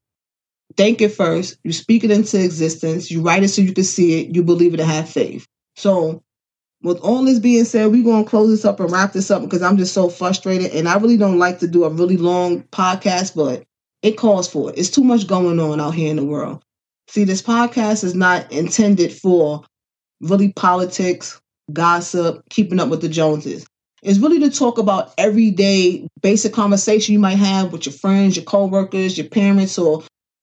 Think 0.77 1.01
it 1.01 1.11
first, 1.11 1.59
you 1.65 1.73
speak 1.73 2.05
it 2.05 2.11
into 2.11 2.43
existence, 2.43 3.11
you 3.11 3.23
write 3.23 3.43
it 3.43 3.49
so 3.49 3.61
you 3.61 3.73
can 3.73 3.85
see 3.85 4.21
it, 4.21 4.35
you 4.35 4.43
believe 4.43 4.73
it 4.73 4.81
and 4.81 4.89
have 4.89 5.09
faith. 5.09 5.47
So 5.77 6.23
with 6.83 6.99
all 7.01 7.25
this 7.25 7.39
being 7.39 7.65
said, 7.65 7.91
we're 7.91 8.05
going 8.05 8.25
to 8.25 8.31
close 8.31 8.51
this 8.51 8.65
up 8.65 8.81
and 8.81 8.91
wrap 8.91 9.13
this 9.13 9.31
up 9.31 9.43
because 9.43 9.63
I'm 9.63 9.77
just 9.77 9.93
so 9.93 10.09
frustrated. 10.09 10.73
And 10.73 10.89
I 10.89 10.97
really 10.97 11.17
don't 11.17 11.39
like 11.39 11.59
to 11.59 11.69
do 11.69 11.85
a 11.85 11.91
really 11.91 12.17
long 12.17 12.63
podcast, 12.65 13.35
but 13.35 13.65
it 14.03 14.13
calls 14.13 14.49
for 14.49 14.71
it. 14.71 14.79
It's 14.79 14.91
too 14.91 15.05
much 15.05 15.27
going 15.27 15.59
on 15.61 15.81
out 15.81 15.95
here 15.95 16.11
in 16.11 16.17
the 16.17 16.25
world. 16.25 16.63
See, 17.09 17.25
this 17.25 17.43
podcast 17.43 18.05
is 18.05 18.15
not 18.15 18.51
intended 18.53 19.13
for 19.13 19.65
really 20.21 20.53
politics, 20.53 21.41
gossip, 21.73 22.43
keeping 22.51 22.81
up 22.81 22.89
with 22.89 23.01
the 23.01 23.09
Joneses. 23.09 23.67
It's 24.03 24.19
really 24.19 24.39
to 24.41 24.51
talk 24.51 24.79
about 24.79 25.13
everyday 25.19 26.09
basic 26.23 26.55
conversation 26.55 27.13
you 27.13 27.19
might 27.19 27.37
have 27.37 27.73
with 27.73 27.87
your 27.87 27.93
friends, 27.93 28.37
your 28.37 28.45
coworkers, 28.45 29.19
your 29.19 29.29
parents, 29.29 29.79
or 29.79 30.03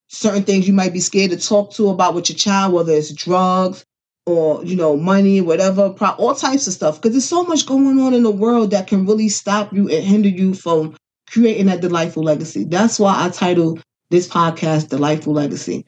certain 0.10 0.44
things 0.44 0.68
you 0.68 0.74
might 0.74 0.94
be 0.94 1.00
scared 1.00 1.32
to 1.32 1.38
talk 1.38 1.72
to 1.74 1.90
about 1.90 2.14
with 2.14 2.30
your 2.30 2.38
child, 2.38 2.74
whether 2.74 2.94
it's 2.94 3.12
drugs, 3.12 3.84
or 4.28 4.64
you 4.64 4.76
know 4.76 4.96
money 4.96 5.42
whatever 5.42 5.96
all 6.18 6.36
types 6.36 6.68
of 6.68 6.74
stuff. 6.74 6.98
Because 7.02 7.12
there's 7.14 7.26
so 7.26 7.44
much 7.44 7.66
going 7.66 8.00
on 8.00 8.14
in 8.14 8.24
the 8.24 8.32
world 8.32 8.72
that 8.72 8.88
can 8.88 9.06
really 9.06 9.30
stop 9.30 9.74
you 9.74 9.90
and 9.90 10.06
hinder 10.06 10.30
you 10.30 10.54
from 10.54 10.96
creating 11.30 11.66
that 11.68 11.82
delightful 11.82 12.24
legacy. 12.24 12.64
That's 12.64 13.00
why 13.00 13.26
i 13.26 13.30
titled 13.30 13.82
this 14.10 14.28
podcast 14.28 14.90
delightful 14.90 15.34
legacy. 15.34 15.86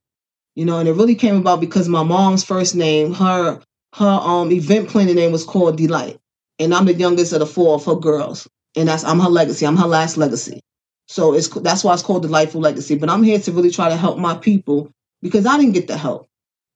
You 0.56 0.66
know 0.66 0.80
and 0.80 0.90
it 0.90 0.94
really 0.94 1.16
came 1.16 1.36
about 1.38 1.60
because 1.62 1.88
my 1.88 2.04
mom's 2.04 2.44
first 2.44 2.76
name 2.76 3.14
her 3.14 3.62
her 3.96 4.08
um 4.08 4.52
event 4.52 4.90
planning 4.90 5.16
name 5.16 5.32
was 5.32 5.46
called 5.46 5.78
delight 5.78 6.20
and 6.60 6.74
i'm 6.74 6.86
the 6.86 6.94
youngest 6.94 7.34
of 7.34 7.40
the 7.40 7.46
four 7.46 7.76
of 7.76 7.86
her 7.86 7.96
girls 7.96 8.48
and 8.76 8.90
that's 8.90 9.04
i'm 9.06 9.20
her 9.20 9.30
legacy 9.30 9.66
i'm 9.68 9.78
her 9.78 9.88
last 9.88 10.18
legacy 10.18 10.62
so 11.08 11.34
it's 11.34 11.50
that's 11.50 11.84
why 11.84 11.94
it's 11.94 12.04
called 12.04 12.22
delightful 12.24 12.62
legacy 12.62 12.96
but 12.96 13.10
i'm 13.10 13.24
here 13.24 13.40
to 13.40 13.52
really 13.52 13.72
try 13.72 13.90
to 13.90 13.98
help 13.98 14.18
my 14.18 14.36
people 14.38 14.92
because 15.22 15.46
i 15.46 15.58
didn't 15.58 15.74
get 15.74 15.88
the 15.88 15.98
help 15.98 16.24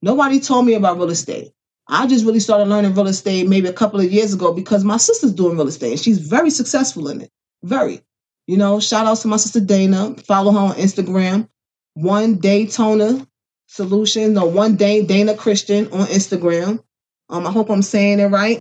Nobody 0.01 0.39
told 0.41 0.65
me 0.65 0.75
about 0.75 0.97
real 0.97 1.11
estate. 1.11 1.51
I 1.89 2.07
just 2.07 2.25
really 2.25 2.39
started 2.41 2.69
learning 2.69 2.95
real 2.95 3.07
estate 3.09 3.49
maybe 3.49 3.69
a 3.69 3.73
couple 3.73 3.99
of 4.01 4.13
years 4.13 4.33
ago 4.33 4.53
because 4.53 4.85
my 4.85 4.97
sister's 4.97 5.33
doing 5.33 5.57
real 5.57 5.67
estate 5.67 5.91
and 5.93 6.01
she's 6.01 6.19
very 6.19 6.51
successful 6.51 7.09
in 7.09 7.21
it. 7.21 7.31
Very. 7.63 8.01
You 8.47 8.57
know, 8.57 8.79
shout 8.81 9.07
out 9.07 9.19
to 9.19 9.29
my 9.29 9.37
sister 9.37 9.61
Dana. 9.61 10.15
Follow 10.27 10.53
her 10.53 10.59
on 10.59 10.75
Instagram. 10.75 11.49
One 11.95 12.37
Daytona 12.37 13.27
Solution. 13.67 14.33
No, 14.35 14.45
one 14.45 14.77
day 14.77 15.05
Dana 15.05 15.35
Christian 15.35 15.87
on 15.93 16.07
Instagram. 16.07 16.83
Um, 17.29 17.47
I 17.47 17.51
hope 17.51 17.69
I'm 17.69 17.81
saying 17.81 18.19
it 18.19 18.27
right. 18.27 18.59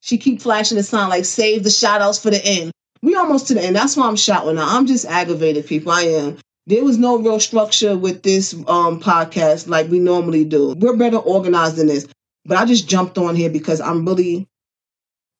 She 0.00 0.18
keep 0.18 0.42
flashing 0.42 0.76
the 0.76 0.82
sign 0.82 1.08
like 1.08 1.24
save 1.24 1.64
the 1.64 1.70
shout 1.70 2.02
outs 2.02 2.20
for 2.20 2.30
the 2.30 2.44
end. 2.44 2.72
We 3.02 3.14
almost 3.14 3.48
to 3.48 3.54
the 3.54 3.62
end. 3.62 3.76
That's 3.76 3.96
why 3.96 4.06
I'm 4.06 4.16
shouting 4.16 4.56
now. 4.56 4.66
I'm 4.66 4.86
just 4.86 5.06
aggravated, 5.06 5.66
people. 5.66 5.92
I 5.92 6.02
am. 6.02 6.38
There 6.66 6.84
was 6.84 6.98
no 6.98 7.18
real 7.18 7.40
structure 7.40 7.96
with 7.96 8.22
this 8.22 8.54
um 8.54 9.00
podcast 9.00 9.68
like 9.68 9.90
we 9.90 9.98
normally 9.98 10.44
do. 10.44 10.74
We're 10.78 10.96
better 10.96 11.18
organized 11.18 11.76
than 11.76 11.86
this. 11.86 12.06
But 12.44 12.58
I 12.58 12.64
just 12.66 12.88
jumped 12.88 13.18
on 13.18 13.36
here 13.36 13.50
because 13.50 13.80
I'm 13.80 14.04
really 14.04 14.46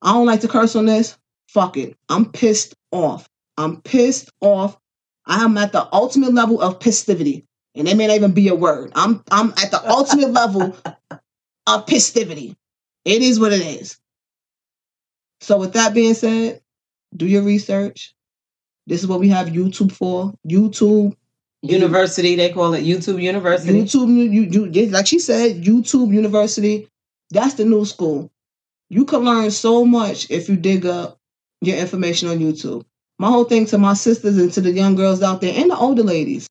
I 0.03 0.13
don't 0.13 0.27
like 0.27 0.41
to 0.43 0.49
curse 0.49 0.77
on 0.77 0.87
this. 0.87 1.17
Fuck 1.49 1.77
it. 1.77 1.97
I'm 2.09 2.31
pissed 2.31 2.75
off. 2.91 3.29
I'm 3.57 3.81
pissed 3.83 4.31
off. 4.41 4.77
I 5.27 5.43
am 5.43 5.57
at 5.57 5.73
the 5.73 5.89
ultimate 5.93 6.35
level 6.35 6.61
of 6.61 6.79
pistivity. 6.79 7.45
And 7.75 7.89
it 7.89 7.97
may 7.97 8.07
not 8.07 8.17
even 8.17 8.33
be 8.33 8.49
a 8.49 8.55
word. 8.55 8.93
I'm 8.95 9.23
I'm 9.31 9.51
at 9.51 9.71
the 9.71 9.83
ultimate 9.89 10.31
level 10.31 10.77
of 11.67 11.87
pistivity. 11.87 12.57
It 13.05 13.23
is 13.23 13.39
what 13.39 13.53
it 13.53 13.61
is. 13.61 13.99
So 15.41 15.59
with 15.59 15.75
that 15.75 15.95
being 15.95 16.15
said, 16.15 16.63
do 17.17 17.27
your 17.27 17.43
research. 17.43 18.15
This 18.87 19.03
is 19.03 19.07
what 19.07 19.21
we 19.21 19.29
have 19.29 19.49
YouTube 19.49 19.93
for. 19.93 20.33
YouTube 20.47 21.17
University, 21.63 22.37
they 22.37 22.53
call 22.53 22.75
it 22.75 22.85
YouTube 22.85 23.23
University. 23.23 23.73
YouTube, 23.73 24.09
you, 24.09 24.43
you, 24.43 24.91
like 24.91 25.07
she 25.07 25.19
said, 25.19 25.63
YouTube 25.63 26.13
University. 26.13 26.89
That's 27.31 27.55
the 27.55 27.65
new 27.65 27.85
school. 27.85 28.31
You 28.91 29.07
can 29.07 29.21
learn 29.21 29.51
so 29.51 29.85
much 29.85 30.31
if 30.31 30.49
you 30.49 30.57
dig 30.57 30.85
up 30.85 31.19
your 31.63 31.79
information 31.79 32.29
on 32.29 32.39
YouTube. 32.39 32.85
My 33.19 33.29
whole 33.29 33.45
thing 33.45 33.65
to 33.67 33.79
my 33.79 33.95
sisters 33.95 34.37
and 34.37 34.53
to 34.53 34.61
the 34.61 34.73
young 34.73 34.95
girls 34.95 35.23
out 35.23 35.41
there 35.41 35.59
and 35.59 35.71
the 35.71 35.77
older 35.77 36.03
ladies. 36.03 36.49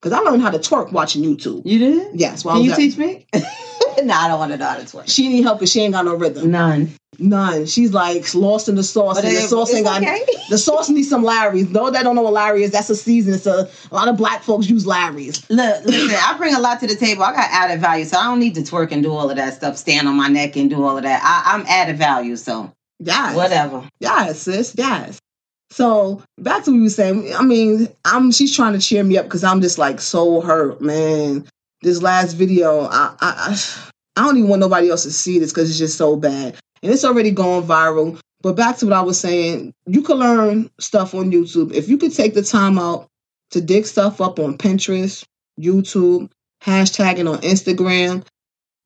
Because 0.00 0.18
I 0.18 0.20
learned 0.20 0.42
how 0.42 0.50
to 0.50 0.58
twerk 0.58 0.92
watching 0.92 1.22
YouTube. 1.22 1.62
You 1.64 1.78
did? 1.78 2.20
Yes. 2.20 2.42
Can 2.42 2.62
you 2.62 2.74
teach 2.74 2.96
me? 2.96 3.26
no, 4.04 4.14
I 4.14 4.28
don't 4.28 4.38
want 4.38 4.52
to 4.52 4.58
know 4.58 4.66
how 4.66 4.76
to 4.76 4.84
twerk. 4.84 5.08
She 5.08 5.28
need 5.28 5.42
help 5.42 5.58
because 5.58 5.72
she 5.72 5.80
ain't 5.80 5.94
got 5.94 6.04
no 6.04 6.14
rhythm. 6.14 6.50
None. 6.50 6.90
None. 7.18 7.66
She's 7.66 7.92
like 7.92 8.34
lost 8.34 8.68
in 8.68 8.74
the 8.74 8.82
sauce. 8.82 9.18
and 9.18 9.26
the 9.26 9.40
sauce 9.40 9.72
ain't 9.74 9.86
got 9.86 10.02
okay. 10.02 10.24
the 10.50 10.58
sauce 10.58 10.88
needs 10.90 11.08
some 11.08 11.22
Lawry's. 11.22 11.68
Though 11.70 11.90
that 11.90 12.02
don't 12.02 12.14
know 12.14 12.22
what 12.22 12.34
Lawry 12.34 12.62
is, 12.62 12.70
that's 12.70 12.90
a 12.90 12.96
season. 12.96 13.34
It's 13.34 13.46
a, 13.46 13.68
a 13.90 13.94
lot 13.94 14.08
of 14.08 14.16
black 14.16 14.42
folks 14.42 14.68
use 14.68 14.86
Lawry's. 14.86 15.48
Look, 15.48 15.84
listen, 15.84 16.16
I 16.20 16.36
bring 16.36 16.54
a 16.54 16.60
lot 16.60 16.80
to 16.80 16.86
the 16.86 16.96
table. 16.96 17.22
I 17.22 17.32
got 17.32 17.50
added 17.50 17.80
value, 17.80 18.04
so 18.04 18.18
I 18.18 18.24
don't 18.24 18.38
need 18.38 18.54
to 18.56 18.62
twerk 18.62 18.92
and 18.92 19.02
do 19.02 19.12
all 19.12 19.30
of 19.30 19.36
that 19.36 19.54
stuff, 19.54 19.76
stand 19.76 20.08
on 20.08 20.16
my 20.16 20.28
neck 20.28 20.56
and 20.56 20.68
do 20.68 20.84
all 20.84 20.96
of 20.96 21.02
that. 21.04 21.22
I, 21.22 21.54
I'm 21.54 21.66
added 21.66 21.96
value, 21.96 22.36
so 22.36 22.72
yes. 22.98 23.34
whatever. 23.34 23.88
Yes, 24.00 24.42
sis. 24.42 24.74
Yes. 24.76 25.18
So 25.70 26.22
back 26.38 26.64
to 26.64 26.70
what 26.70 26.76
you 26.76 26.84
were 26.84 26.90
saying. 26.90 27.34
I 27.34 27.42
mean, 27.42 27.88
I'm 28.04 28.30
she's 28.30 28.54
trying 28.54 28.74
to 28.74 28.78
cheer 28.78 29.02
me 29.02 29.18
up 29.18 29.24
because 29.24 29.44
I'm 29.44 29.60
just 29.60 29.78
like 29.78 30.00
so 30.00 30.40
hurt, 30.40 30.80
man. 30.80 31.46
This 31.82 32.02
last 32.02 32.34
video, 32.34 32.82
I 32.90 33.14
I 33.20 33.62
I 34.16 34.24
don't 34.24 34.38
even 34.38 34.48
want 34.48 34.60
nobody 34.60 34.90
else 34.90 35.02
to 35.04 35.10
see 35.10 35.38
this 35.38 35.52
because 35.52 35.68
it's 35.68 35.78
just 35.78 35.98
so 35.98 36.16
bad. 36.16 36.56
And 36.82 36.92
it's 36.92 37.04
already 37.04 37.30
going 37.30 37.64
viral. 37.64 38.18
But 38.42 38.56
back 38.56 38.76
to 38.78 38.86
what 38.86 38.94
I 38.94 39.02
was 39.02 39.18
saying, 39.18 39.72
you 39.86 40.02
can 40.02 40.16
learn 40.16 40.70
stuff 40.78 41.14
on 41.14 41.30
YouTube. 41.30 41.72
If 41.72 41.88
you 41.88 41.98
could 41.98 42.14
take 42.14 42.34
the 42.34 42.42
time 42.42 42.78
out 42.78 43.08
to 43.50 43.60
dig 43.60 43.86
stuff 43.86 44.20
up 44.20 44.38
on 44.38 44.58
Pinterest, 44.58 45.24
YouTube, 45.60 46.30
hashtagging 46.62 47.30
on 47.30 47.40
Instagram, 47.40 48.26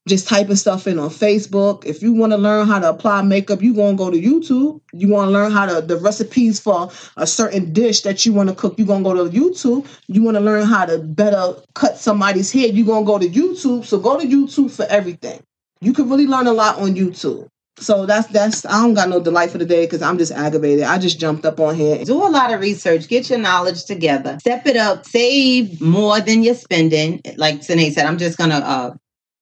just 0.08 0.26
typing 0.26 0.56
stuff 0.56 0.86
in 0.86 0.98
on 0.98 1.10
Facebook. 1.10 1.84
If 1.84 2.02
you 2.02 2.12
want 2.12 2.32
to 2.32 2.38
learn 2.38 2.66
how 2.66 2.78
to 2.78 2.88
apply 2.88 3.22
makeup, 3.22 3.62
you 3.62 3.74
going 3.74 3.96
to 3.96 4.02
go 4.02 4.10
to 4.10 4.20
YouTube. 4.20 4.80
You 4.92 5.08
want 5.08 5.28
to 5.28 5.32
learn 5.32 5.52
how 5.52 5.66
to 5.66 5.80
the 5.80 5.96
recipes 5.96 6.58
for 6.58 6.90
a 7.16 7.26
certain 7.26 7.72
dish 7.72 8.00
that 8.02 8.24
you 8.24 8.32
want 8.32 8.48
to 8.48 8.54
cook, 8.54 8.78
you 8.78 8.86
going 8.86 9.04
to 9.04 9.10
go 9.10 9.28
to 9.28 9.38
YouTube. 9.38 9.86
You 10.08 10.22
want 10.22 10.36
to 10.36 10.40
learn 10.40 10.66
how 10.66 10.86
to 10.86 10.98
better 10.98 11.54
cut 11.74 11.98
somebody's 11.98 12.50
hair, 12.50 12.68
you 12.68 12.84
going 12.84 13.04
to 13.04 13.06
go 13.06 13.18
to 13.18 13.28
YouTube. 13.28 13.84
So 13.84 13.98
go 13.98 14.18
to 14.18 14.26
YouTube 14.26 14.70
for 14.70 14.86
everything. 14.86 15.42
You 15.80 15.92
can 15.92 16.08
really 16.08 16.26
learn 16.26 16.46
a 16.46 16.52
lot 16.52 16.78
on 16.78 16.94
YouTube. 16.94 17.48
So 17.78 18.04
that's 18.04 18.26
that's 18.28 18.66
I 18.66 18.82
don't 18.82 18.92
got 18.92 19.08
no 19.08 19.20
delight 19.20 19.50
for 19.50 19.56
the 19.56 19.64
day 19.64 19.86
because 19.86 20.02
I'm 20.02 20.18
just 20.18 20.32
aggravated. 20.32 20.84
I 20.84 20.98
just 20.98 21.18
jumped 21.18 21.46
up 21.46 21.58
on 21.60 21.74
here. 21.74 22.04
Do 22.04 22.26
a 22.26 22.28
lot 22.28 22.52
of 22.52 22.60
research, 22.60 23.08
get 23.08 23.30
your 23.30 23.38
knowledge 23.38 23.84
together, 23.84 24.36
step 24.40 24.66
it 24.66 24.76
up, 24.76 25.06
save 25.06 25.80
more 25.80 26.20
than 26.20 26.42
you're 26.42 26.54
spending. 26.54 27.22
Like 27.36 27.64
Sine 27.64 27.90
said, 27.90 28.04
I'm 28.04 28.18
just 28.18 28.36
gonna 28.36 28.56
uh, 28.56 28.90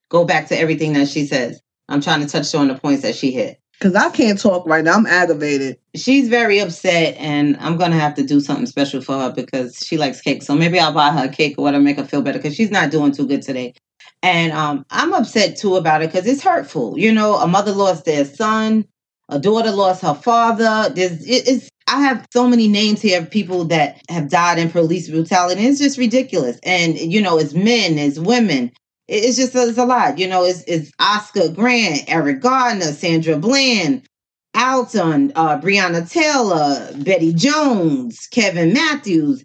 go 0.08 0.24
back 0.24 0.48
to 0.48 0.58
everything 0.58 0.94
that 0.94 1.08
she 1.08 1.26
says. 1.26 1.60
I'm 1.88 2.00
trying 2.00 2.20
to 2.20 2.26
touch 2.26 2.54
on 2.54 2.68
the 2.68 2.74
points 2.74 3.02
that 3.02 3.14
she 3.14 3.30
hit. 3.30 3.60
Cause 3.80 3.94
I 3.94 4.10
can't 4.10 4.40
talk 4.40 4.66
right 4.66 4.82
now. 4.82 4.94
I'm 4.94 5.06
aggravated. 5.06 5.78
She's 5.94 6.28
very 6.28 6.58
upset, 6.58 7.16
and 7.16 7.56
I'm 7.60 7.76
gonna 7.76 7.98
have 7.98 8.14
to 8.16 8.24
do 8.24 8.40
something 8.40 8.66
special 8.66 9.00
for 9.00 9.16
her 9.16 9.32
because 9.32 9.76
she 9.78 9.96
likes 9.96 10.20
cake. 10.20 10.42
So 10.42 10.56
maybe 10.56 10.80
I'll 10.80 10.92
buy 10.92 11.12
her 11.12 11.26
a 11.26 11.28
cake 11.28 11.54
or 11.56 11.62
whatever, 11.62 11.84
make 11.84 11.96
her 11.96 12.04
feel 12.04 12.20
better 12.20 12.38
because 12.40 12.56
she's 12.56 12.72
not 12.72 12.90
doing 12.90 13.12
too 13.12 13.28
good 13.28 13.42
today. 13.42 13.74
And 14.20 14.52
um, 14.52 14.84
I'm 14.90 15.14
upset 15.14 15.56
too 15.56 15.76
about 15.76 16.02
it 16.02 16.10
because 16.10 16.26
it's 16.26 16.42
hurtful. 16.42 16.98
You 16.98 17.12
know, 17.12 17.36
a 17.36 17.46
mother 17.46 17.70
lost 17.70 18.04
their 18.04 18.24
son, 18.24 18.84
a 19.28 19.38
daughter 19.38 19.70
lost 19.70 20.02
her 20.02 20.14
father. 20.14 20.92
There's 20.92 21.24
it, 21.24 21.46
it's 21.46 21.68
I 21.86 22.00
have 22.02 22.26
so 22.32 22.48
many 22.48 22.66
names 22.66 23.00
here 23.00 23.20
of 23.20 23.30
people 23.30 23.64
that 23.66 24.02
have 24.08 24.28
died 24.28 24.58
in 24.58 24.70
police 24.70 25.08
brutality. 25.08 25.62
It's 25.62 25.78
just 25.78 25.98
ridiculous. 25.98 26.58
And 26.64 26.98
you 26.98 27.22
know, 27.22 27.38
it's 27.38 27.54
men, 27.54 27.96
it's 27.96 28.18
women. 28.18 28.72
It's 29.08 29.36
just 29.36 29.54
it's 29.54 29.78
a 29.78 29.84
lot. 29.84 30.18
You 30.18 30.28
know, 30.28 30.44
it's, 30.44 30.62
it's 30.66 30.92
Oscar 30.98 31.48
Grant, 31.48 32.04
Eric 32.08 32.40
Gardner, 32.40 32.92
Sandra 32.92 33.36
Bland, 33.38 34.02
Alton, 34.54 35.32
uh, 35.34 35.58
Breonna 35.60 36.08
Taylor, 36.10 36.90
Bettie 37.02 37.32
Jones, 37.32 38.28
Kevin 38.30 38.74
Matthews, 38.74 39.44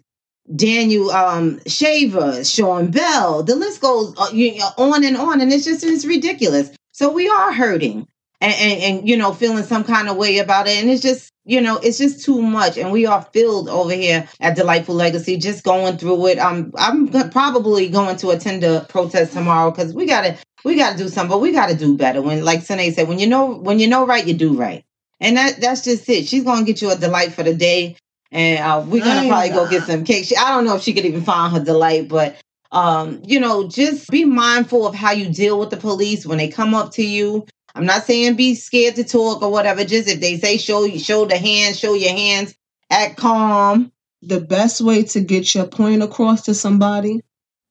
Daniel 0.54 1.10
um, 1.10 1.60
Shaver, 1.66 2.44
Sean 2.44 2.90
Bell. 2.90 3.42
The 3.42 3.56
list 3.56 3.80
goes 3.80 4.14
uh, 4.18 4.70
on 4.76 5.02
and 5.04 5.16
on, 5.16 5.40
and 5.40 5.52
it's 5.52 5.64
just 5.64 5.82
it's 5.82 6.04
ridiculous. 6.04 6.70
So 6.92 7.10
we 7.10 7.28
are 7.28 7.52
hurting 7.52 8.06
and, 8.40 8.54
and, 8.54 8.82
and 8.82 9.08
you 9.08 9.16
know 9.16 9.32
feeling 9.32 9.64
some 9.64 9.84
kind 9.84 10.08
of 10.08 10.16
way 10.16 10.38
about 10.38 10.66
it, 10.66 10.76
and 10.76 10.90
it's 10.90 11.02
just 11.02 11.30
you 11.44 11.60
know 11.60 11.78
it's 11.78 11.98
just 11.98 12.24
too 12.24 12.40
much, 12.40 12.76
and 12.78 12.92
we 12.92 13.06
are 13.06 13.22
filled 13.32 13.68
over 13.68 13.92
here 13.92 14.28
at 14.40 14.56
Delightful 14.56 14.94
Legacy, 14.94 15.36
just 15.36 15.64
going 15.64 15.96
through 15.96 16.28
it. 16.28 16.38
I'm 16.38 16.72
I'm 16.76 17.08
probably 17.30 17.88
going 17.88 18.16
to 18.18 18.30
attend 18.30 18.64
a 18.64 18.86
protest 18.88 19.32
tomorrow 19.32 19.70
because 19.70 19.94
we 19.94 20.06
gotta 20.06 20.36
we 20.64 20.76
gotta 20.76 20.96
do 20.96 21.08
something, 21.08 21.30
but 21.30 21.40
we 21.40 21.52
gotta 21.52 21.74
do 21.74 21.96
better. 21.96 22.22
When 22.22 22.44
like 22.44 22.62
Sine 22.62 22.92
said, 22.92 23.08
when 23.08 23.18
you 23.18 23.26
know 23.26 23.54
when 23.54 23.78
you 23.78 23.88
know 23.88 24.06
right, 24.06 24.26
you 24.26 24.34
do 24.34 24.54
right. 24.54 24.84
And 25.20 25.36
that 25.36 25.60
that's 25.60 25.82
just 25.84 26.08
it. 26.08 26.26
She's 26.26 26.44
gonna 26.44 26.64
get 26.64 26.82
you 26.82 26.90
a 26.90 26.96
delight 26.96 27.32
for 27.32 27.42
the 27.42 27.54
day 27.54 27.96
and 28.34 28.58
uh, 28.64 28.84
we're 28.86 29.04
gonna 29.04 29.28
probably 29.28 29.50
go 29.50 29.68
get 29.68 29.84
some 29.84 30.04
cake. 30.04 30.24
She, 30.24 30.36
I 30.36 30.50
don't 30.50 30.64
know 30.64 30.74
if 30.74 30.82
she 30.82 30.92
could 30.92 31.04
even 31.04 31.22
find 31.22 31.52
her 31.52 31.62
delight, 31.64 32.08
but 32.08 32.36
um, 32.72 33.22
you 33.24 33.38
know, 33.38 33.68
just 33.68 34.10
be 34.10 34.24
mindful 34.24 34.86
of 34.86 34.94
how 34.94 35.12
you 35.12 35.28
deal 35.28 35.60
with 35.60 35.70
the 35.70 35.76
police 35.76 36.26
when 36.26 36.38
they 36.38 36.48
come 36.48 36.74
up 36.74 36.90
to 36.94 37.04
you. 37.04 37.46
I'm 37.74 37.86
not 37.86 38.04
saying 38.04 38.36
be 38.36 38.54
scared 38.54 38.96
to 38.96 39.04
talk 39.04 39.42
or 39.42 39.50
whatever. 39.50 39.84
Just 39.84 40.08
if 40.08 40.20
they 40.20 40.38
say 40.38 40.58
show 40.58 40.88
show 40.96 41.26
the 41.26 41.38
hands, 41.38 41.78
show 41.78 41.94
your 41.94 42.12
hands, 42.12 42.54
act 42.90 43.16
calm. 43.16 43.92
The 44.22 44.40
best 44.40 44.80
way 44.80 45.02
to 45.04 45.20
get 45.20 45.54
your 45.54 45.66
point 45.66 46.02
across 46.02 46.42
to 46.42 46.54
somebody 46.54 47.20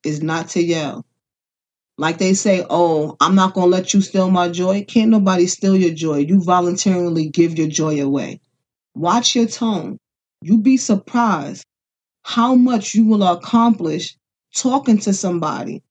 is 0.05 0.21
not 0.21 0.49
to 0.49 0.61
yell. 0.61 1.05
Like 1.97 2.17
they 2.17 2.33
say, 2.33 2.65
oh, 2.69 3.15
I'm 3.21 3.35
not 3.35 3.53
gonna 3.53 3.67
let 3.67 3.93
you 3.93 4.01
steal 4.01 4.29
my 4.29 4.49
joy. 4.49 4.83
Can't 4.83 5.11
nobody 5.11 5.47
steal 5.47 5.75
your 5.75 5.93
joy. 5.93 6.17
You 6.17 6.41
voluntarily 6.43 7.29
give 7.29 7.57
your 7.57 7.67
joy 7.67 8.01
away. 8.01 8.41
Watch 8.95 9.35
your 9.35 9.47
tone. 9.47 9.97
You'd 10.41 10.63
be 10.63 10.77
surprised 10.77 11.65
how 12.23 12.55
much 12.55 12.95
you 12.95 13.05
will 13.05 13.23
accomplish 13.23 14.17
talking 14.55 14.97
to 14.99 15.13
somebody 15.13 15.83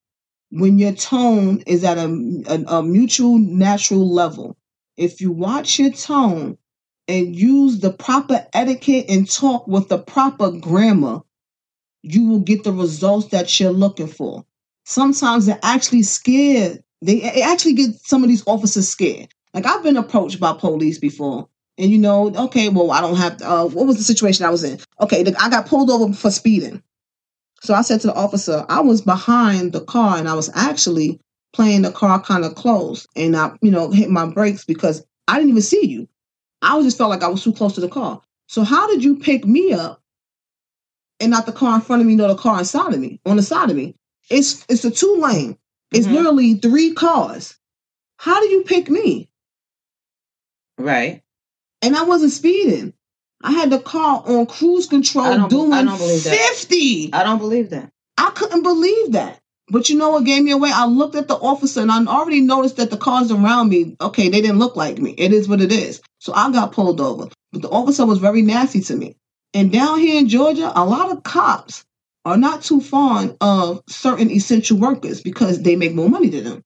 when 0.53 0.79
your 0.79 0.93
tone 0.93 1.62
is 1.67 1.83
at 1.83 1.97
a, 1.97 2.45
a, 2.47 2.79
a, 2.79 2.83
mutual 2.83 3.38
natural 3.38 4.09
level. 4.12 4.57
If 4.99 5.21
you 5.21 5.33
watch 5.33 5.79
your 5.79 5.91
tone 5.91 6.59
and 7.09 7.35
use 7.35 7.81
the 7.81 7.91
proper 7.91 8.47
etiquette 8.53 9.07
and 9.09 9.31
talk 9.31 9.67
with 9.67 9.88
the 9.88 9.99
proper 9.99 10.51
grammar, 10.51 11.21
you 12.03 12.29
will 12.29 12.41
get 12.41 12.65
the 12.65 12.73
results 12.73 13.29
that 13.29 13.59
you're 13.59 13.71
looking 13.71 14.07
for. 14.07 14.45
Sometimes 14.85 15.47
they're 15.47 15.59
actually 15.62 16.03
scared. 16.03 16.83
They 17.01 17.23
actually 17.43 17.75
get 17.75 17.95
some 18.05 18.23
of 18.23 18.29
these 18.29 18.47
officers 18.47 18.88
scared. 18.88 19.33
Like 19.55 19.67
I've 19.67 19.83
been 19.83 19.97
approached 19.97 20.38
by 20.38 20.53
police 20.53 20.99
before 20.99 21.49
and 21.79 21.91
you 21.91 21.99
know, 21.99 22.33
okay, 22.35 22.69
well, 22.69 22.91
I 22.91 23.01
don't 23.01 23.17
have. 23.17 23.41
Uh, 23.41 23.67
what 23.67 23.87
was 23.87 23.97
the 23.97 24.05
situation 24.05 24.45
I 24.45 24.51
was 24.51 24.65
in? 24.65 24.79
Okay, 25.01 25.25
I 25.41 25.49
got 25.49 25.67
pulled 25.67 25.91
over 25.91 26.12
for 26.12 26.31
speeding. 26.31 26.83
So 27.62 27.75
I 27.75 27.83
said 27.83 28.01
to 28.01 28.09
the 28.09 28.14
officer, 28.14 28.66
I 28.68 28.81
was 28.81 29.03
behind 29.03 29.72
the 29.72 29.83
car 29.83 30.18
and 30.18 30.29
I 30.29 30.35
was 30.35 30.51
actually 30.55 31.20
playing 31.53 31.83
the 31.83 31.92
car 31.92 32.20
kind 32.20 32.44
of 32.44 32.55
close, 32.57 33.07
and 33.14 33.37
I, 33.37 33.53
you 33.61 33.70
know, 33.70 33.90
hit 33.90 34.11
my 34.11 34.27
brakes 34.27 34.64
because 34.64 35.05
I 35.29 35.37
didn't 35.37 35.51
even 35.51 35.62
see 35.62 35.87
you. 35.87 36.09
I 36.62 36.81
just 36.83 36.98
felt 36.98 37.11
like 37.11 37.22
I 37.22 37.29
was 37.29 37.44
too 37.44 37.53
close 37.53 37.75
to 37.75 37.81
the 37.81 37.88
car. 37.88 38.20
So 38.48 38.64
how 38.64 38.88
did 38.88 39.05
you 39.05 39.16
pick 39.18 39.44
me 39.44 39.72
up 39.72 40.01
and 41.20 41.31
not 41.31 41.46
the 41.46 41.53
car 41.53 41.77
in 41.77 41.83
front 41.83 42.03
of 42.03 42.09
me, 42.09 42.16
nor 42.16 42.29
the 42.29 42.35
car 42.35 42.59
inside 42.59 42.94
of 42.94 42.98
me, 43.01 43.20
on 43.27 43.37
the 43.37 43.42
side 43.42 43.70
of 43.70 43.77
me? 43.77 43.94
It's 44.29 44.64
it's 44.68 44.85
a 44.85 44.90
two 44.90 45.16
lane. 45.16 45.57
It's 45.92 46.07
Mhm. 46.07 46.12
literally 46.14 46.55
three 46.55 46.94
cars. 46.94 47.55
How 48.16 48.40
do 48.40 48.48
you 48.48 48.62
pick 48.62 48.90
me? 48.90 49.29
Right. 50.79 51.22
And 51.83 51.96
I 51.96 52.05
wasn't 52.05 52.33
speeding. 52.33 52.92
I 53.42 53.52
had 53.52 53.70
the 53.70 53.78
car 53.78 54.22
on 54.26 54.46
cruise 54.46 54.87
control 54.87 55.48
doing 55.48 55.72
I 55.72 55.83
don't 55.83 55.98
believe 55.98 56.24
that. 56.24 56.37
50. 56.37 57.12
I 57.12 57.24
don't 57.24 57.38
believe 57.38 57.70
that. 57.70 57.90
I 58.18 58.31
couldn't 58.31 58.62
believe 58.62 59.12
that. 59.12 59.38
But 59.68 59.88
you 59.88 59.96
know 59.96 60.11
what 60.11 60.24
gave 60.24 60.42
me 60.42 60.50
away? 60.50 60.70
I 60.72 60.87
looked 60.87 61.14
at 61.14 61.28
the 61.28 61.35
officer 61.35 61.81
and 61.81 61.90
I 61.90 62.05
already 62.05 62.40
noticed 62.40 62.76
that 62.76 62.90
the 62.90 62.96
cars 62.96 63.31
around 63.31 63.70
me, 63.70 63.96
okay, 64.00 64.28
they 64.28 64.40
didn't 64.40 64.59
look 64.59 64.76
like 64.76 64.98
me. 64.98 65.14
It 65.16 65.33
is 65.33 65.48
what 65.48 65.61
it 65.61 65.72
is. 65.72 66.02
So 66.18 66.35
I 66.35 66.50
got 66.52 66.72
pulled 66.72 67.00
over. 67.00 67.28
But 67.52 67.62
the 67.62 67.70
officer 67.70 68.05
was 68.05 68.18
very 68.18 68.42
nasty 68.42 68.81
to 68.83 68.96
me. 68.96 69.16
And 69.55 69.72
down 69.72 69.98
here 69.98 70.18
in 70.18 70.28
Georgia, 70.28 70.72
a 70.74 70.85
lot 70.85 71.11
of 71.11 71.22
cops 71.22 71.85
are 72.24 72.37
not 72.37 72.62
too 72.62 72.81
fond 72.81 73.37
of 73.40 73.83
certain 73.88 74.31
essential 74.31 74.78
workers 74.78 75.20
because 75.20 75.62
they 75.62 75.76
make 75.76 75.94
more 75.94 76.09
money 76.09 76.28
than 76.28 76.44
them. 76.44 76.62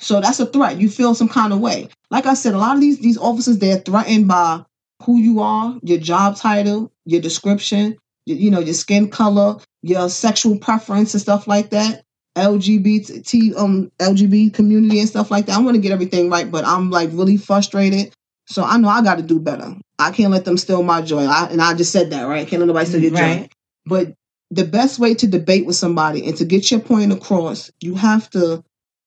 So 0.00 0.20
that's 0.20 0.40
a 0.40 0.46
threat. 0.46 0.78
You 0.78 0.88
feel 0.88 1.14
some 1.14 1.28
kind 1.28 1.52
of 1.52 1.60
way. 1.60 1.88
Like 2.10 2.26
I 2.26 2.34
said, 2.34 2.54
a 2.54 2.58
lot 2.58 2.74
of 2.74 2.80
these 2.80 2.98
these 3.00 3.18
officers 3.18 3.58
they're 3.58 3.78
threatened 3.78 4.28
by 4.28 4.64
who 5.02 5.18
you 5.18 5.40
are, 5.40 5.78
your 5.82 5.98
job 5.98 6.36
title, 6.36 6.92
your 7.04 7.20
description, 7.20 7.96
you, 8.26 8.50
know, 8.50 8.60
your 8.60 8.74
skin 8.74 9.08
color, 9.10 9.56
your 9.82 10.08
sexual 10.08 10.58
preference 10.58 11.14
and 11.14 11.20
stuff 11.20 11.46
like 11.46 11.70
that. 11.70 12.04
LGBT 12.36 13.56
um 13.56 13.90
LGBT 13.98 14.54
community 14.54 15.00
and 15.00 15.08
stuff 15.08 15.32
like 15.32 15.46
that. 15.46 15.58
I 15.58 15.60
want 15.60 15.74
to 15.74 15.80
get 15.80 15.90
everything 15.90 16.30
right, 16.30 16.48
but 16.48 16.64
I'm 16.64 16.88
like 16.88 17.10
really 17.12 17.36
frustrated. 17.36 18.14
So 18.46 18.62
I 18.62 18.76
know 18.78 18.88
I 18.88 19.02
got 19.02 19.16
to 19.16 19.22
do 19.22 19.40
better. 19.40 19.74
I 19.98 20.12
can't 20.12 20.30
let 20.30 20.44
them 20.44 20.56
steal 20.56 20.82
my 20.82 21.02
joy. 21.02 21.24
I, 21.24 21.48
and 21.50 21.60
I 21.60 21.74
just 21.74 21.92
said 21.92 22.10
that, 22.10 22.22
right? 22.24 22.46
Can't 22.46 22.60
let 22.60 22.66
nobody 22.66 22.86
steal 22.86 23.02
your 23.02 23.10
joy. 23.10 23.48
But 23.86 24.14
the 24.50 24.64
best 24.64 24.98
way 24.98 25.14
to 25.14 25.26
debate 25.26 25.66
with 25.66 25.76
somebody 25.76 26.26
and 26.26 26.36
to 26.36 26.44
get 26.44 26.70
your 26.70 26.80
point 26.80 27.12
across, 27.12 27.70
you 27.80 27.94
have 27.94 28.28
to, 28.30 28.62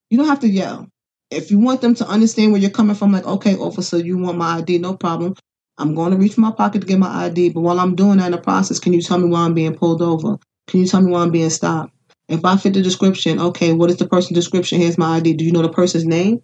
you 0.09 0.17
don't 0.17 0.27
have 0.27 0.39
to 0.41 0.49
yell. 0.49 0.87
If 1.31 1.51
you 1.51 1.59
want 1.59 1.81
them 1.81 1.95
to 1.95 2.07
understand 2.07 2.51
where 2.51 2.61
you're 2.61 2.69
coming 2.71 2.95
from, 2.95 3.11
like, 3.11 3.25
okay, 3.25 3.55
officer, 3.55 3.97
you 3.97 4.17
want 4.17 4.37
my 4.37 4.57
ID, 4.57 4.77
no 4.77 4.95
problem. 4.95 5.35
I'm 5.77 5.95
going 5.95 6.11
to 6.11 6.17
reach 6.17 6.37
my 6.37 6.51
pocket 6.51 6.81
to 6.81 6.87
get 6.87 6.99
my 6.99 7.25
ID, 7.25 7.49
but 7.49 7.61
while 7.61 7.79
I'm 7.79 7.95
doing 7.95 8.17
that 8.17 8.27
in 8.27 8.31
the 8.31 8.37
process, 8.37 8.79
can 8.79 8.93
you 8.93 9.01
tell 9.01 9.17
me 9.17 9.29
why 9.29 9.41
I'm 9.41 9.53
being 9.53 9.75
pulled 9.75 10.01
over? 10.01 10.37
Can 10.67 10.81
you 10.81 10.87
tell 10.87 11.01
me 11.01 11.11
why 11.11 11.21
I'm 11.21 11.31
being 11.31 11.49
stopped? 11.49 11.93
If 12.29 12.45
I 12.45 12.57
fit 12.57 12.73
the 12.73 12.81
description, 12.81 13.39
okay, 13.39 13.73
what 13.73 13.89
is 13.89 13.97
the 13.97 14.07
person's 14.07 14.35
description? 14.35 14.79
Here's 14.79 14.97
my 14.97 15.17
ID. 15.17 15.33
Do 15.33 15.45
you 15.45 15.51
know 15.51 15.61
the 15.61 15.69
person's 15.69 16.05
name? 16.05 16.41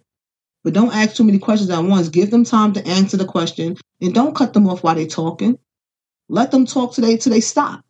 But 0.62 0.74
don't 0.74 0.94
ask 0.94 1.16
too 1.16 1.24
many 1.24 1.38
questions 1.38 1.70
at 1.70 1.82
once. 1.82 2.08
Give 2.08 2.30
them 2.30 2.44
time 2.44 2.72
to 2.74 2.86
answer 2.86 3.16
the 3.16 3.24
question 3.24 3.76
and 4.00 4.14
don't 4.14 4.36
cut 4.36 4.52
them 4.52 4.68
off 4.68 4.82
while 4.82 4.94
they're 4.94 5.06
talking. 5.06 5.58
Let 6.28 6.50
them 6.50 6.66
talk 6.66 6.94
they 6.96 7.16
till 7.16 7.32
they 7.32 7.40
stop. 7.40 7.82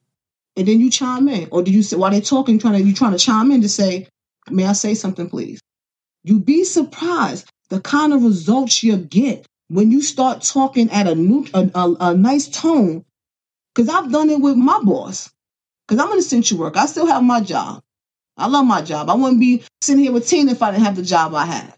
And 0.57 0.68
then 0.68 0.79
you 0.79 0.90
chime 0.90 1.29
in. 1.29 1.48
Or 1.50 1.62
do 1.62 1.70
you 1.70 1.83
say 1.83 1.96
while 1.96 2.11
they're 2.11 2.20
talking, 2.20 2.59
trying 2.59 2.74
to 2.74 2.83
you 2.83 2.94
trying 2.94 3.12
to 3.12 3.18
chime 3.18 3.50
in 3.50 3.62
to 3.62 3.68
say, 3.68 4.09
May 4.48 4.66
I 4.66 4.72
say 4.72 4.94
something, 4.94 5.29
please? 5.29 5.61
You'd 6.22 6.44
be 6.44 6.64
surprised 6.64 7.48
the 7.68 7.81
kind 7.81 8.12
of 8.12 8.22
results 8.22 8.83
you 8.83 8.96
get 8.96 9.46
when 9.70 9.90
you 9.90 10.02
start 10.02 10.42
talking 10.42 10.90
at 10.90 11.06
a 11.06 11.14
new 11.14 11.46
a, 11.54 11.70
a, 11.74 11.96
a 12.00 12.14
nice 12.14 12.48
tone. 12.48 13.04
Cause 13.76 13.88
I've 13.88 14.11
done 14.11 14.30
it 14.30 14.40
with 14.40 14.56
my 14.56 14.80
boss. 14.83 15.30
Cause 15.87 15.98
I'm 16.00 16.11
an 16.12 16.18
essential 16.18 16.59
worker. 16.59 16.80
I 16.80 16.87
still 16.87 17.06
have 17.06 17.22
my 17.22 17.40
job. 17.40 17.83
I 18.37 18.48
love 18.48 18.66
my 18.66 18.83
job. 18.83 19.09
I 19.09 19.14
wouldn't 19.14 19.38
be 19.40 19.62
sitting 19.80 20.02
here 20.02 20.12
with 20.12 20.26
Tina 20.28 20.52
if 20.52 20.62
I 20.62 20.72
didn't 20.72 20.85
have 20.85 20.96
the 20.96 21.02
job 21.02 21.35
I 21.35 21.46
have. 21.46 21.76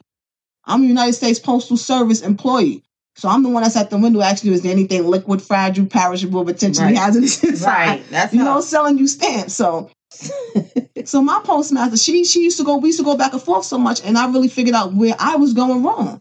I'm 0.64 0.82
a 0.82 0.86
United 0.86 1.12
States 1.12 1.38
Postal 1.38 1.76
Service 1.76 2.22
employee. 2.22 2.82
So 3.16 3.28
I'm 3.28 3.42
the 3.42 3.50
one 3.50 3.62
that's 3.62 3.76
at 3.76 3.90
the 3.90 3.98
window 3.98 4.22
asking 4.22 4.48
you, 4.50 4.54
is 4.54 4.62
there 4.62 4.72
anything 4.72 5.04
liquid, 5.06 5.42
fragile, 5.42 5.84
perishable, 5.86 6.44
potentially 6.46 6.86
Right. 6.86 6.96
hazardous 6.96 7.44
inside? 7.44 7.68
Right. 7.88 8.02
That's 8.10 8.32
You 8.32 8.40
how- 8.40 8.54
know, 8.54 8.60
selling 8.62 8.96
you 8.96 9.06
stamps. 9.06 9.52
So 9.54 9.90
so 11.04 11.20
my 11.20 11.40
postmaster, 11.44 11.96
she 11.98 12.24
she 12.24 12.42
used 12.42 12.56
to 12.58 12.64
go, 12.64 12.76
we 12.78 12.88
used 12.88 13.00
to 13.00 13.04
go 13.04 13.16
back 13.16 13.32
and 13.34 13.42
forth 13.42 13.64
so 13.66 13.76
much, 13.78 14.02
and 14.04 14.16
I 14.16 14.30
really 14.30 14.48
figured 14.48 14.74
out 14.74 14.94
where 14.94 15.14
I 15.18 15.36
was 15.36 15.52
going 15.52 15.82
wrong. 15.82 16.20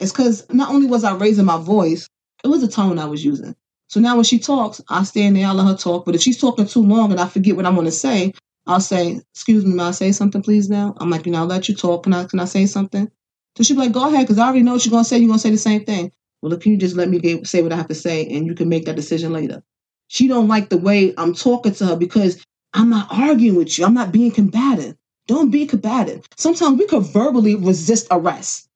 It's 0.00 0.12
because 0.12 0.46
not 0.52 0.70
only 0.70 0.86
was 0.86 1.04
I 1.04 1.14
raising 1.14 1.44
my 1.44 1.58
voice, 1.58 2.08
it 2.44 2.48
was 2.48 2.60
the 2.60 2.68
tone 2.68 2.98
I 2.98 3.06
was 3.06 3.24
using. 3.24 3.54
So 3.88 4.00
now 4.00 4.16
when 4.16 4.24
she 4.24 4.38
talks, 4.38 4.80
I 4.88 5.04
stand 5.04 5.36
there, 5.36 5.46
I 5.46 5.52
let 5.52 5.66
her 5.66 5.76
talk. 5.76 6.04
But 6.04 6.14
if 6.14 6.20
she's 6.22 6.40
talking 6.40 6.66
too 6.66 6.82
long 6.82 7.12
and 7.12 7.20
I 7.20 7.28
forget 7.28 7.56
what 7.56 7.66
I'm 7.66 7.74
going 7.74 7.86
to 7.86 7.92
say, 7.92 8.32
I'll 8.66 8.80
say, 8.80 9.20
"Excuse 9.34 9.64
me, 9.64 9.74
may 9.74 9.84
I 9.84 9.90
say 9.92 10.12
something, 10.12 10.42
please?" 10.42 10.68
Now 10.70 10.94
I'm 10.98 11.10
like, 11.10 11.26
you 11.26 11.32
know, 11.32 11.40
I'll 11.40 11.46
let 11.46 11.68
you 11.68 11.74
talk. 11.74 12.04
Can 12.04 12.14
I 12.14 12.24
can 12.24 12.40
I 12.40 12.46
say 12.46 12.66
something? 12.66 13.10
So 13.56 13.62
she'll 13.62 13.76
be 13.76 13.82
like, 13.82 13.92
"Go 13.92 14.08
ahead," 14.08 14.22
because 14.26 14.38
I 14.38 14.46
already 14.46 14.62
know 14.62 14.72
what 14.72 14.84
you're 14.84 14.90
going 14.90 15.04
to 15.04 15.08
say. 15.08 15.18
You're 15.18 15.28
going 15.28 15.38
to 15.38 15.42
say 15.42 15.50
the 15.50 15.58
same 15.58 15.84
thing. 15.84 16.12
Well, 16.42 16.52
if 16.52 16.66
you 16.66 16.76
just 16.76 16.96
let 16.96 17.08
me 17.08 17.18
get, 17.18 17.46
say 17.46 17.62
what 17.62 17.72
I 17.72 17.76
have 17.76 17.88
to 17.88 17.94
say, 17.94 18.26
and 18.26 18.46
you 18.46 18.54
can 18.54 18.68
make 18.68 18.86
that 18.86 18.96
decision 18.96 19.32
later. 19.32 19.62
She 20.08 20.28
don't 20.28 20.48
like 20.48 20.68
the 20.70 20.76
way 20.78 21.14
I'm 21.16 21.34
talking 21.34 21.74
to 21.74 21.86
her 21.86 21.96
because 21.96 22.42
I'm 22.74 22.90
not 22.90 23.08
arguing 23.10 23.56
with 23.56 23.78
you. 23.78 23.84
I'm 23.84 23.94
not 23.94 24.12
being 24.12 24.30
combative. 24.30 24.96
Don't 25.26 25.50
be 25.50 25.66
combative. 25.66 26.26
Sometimes 26.36 26.78
we 26.78 26.86
could 26.86 27.04
verbally 27.04 27.54
resist 27.54 28.08
arrest, 28.10 28.68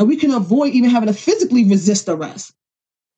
and 0.00 0.08
we 0.08 0.16
can 0.16 0.30
avoid 0.30 0.72
even 0.72 0.88
having 0.88 1.08
to 1.08 1.12
physically 1.12 1.62
resist 1.62 2.08
arrest 2.08 2.54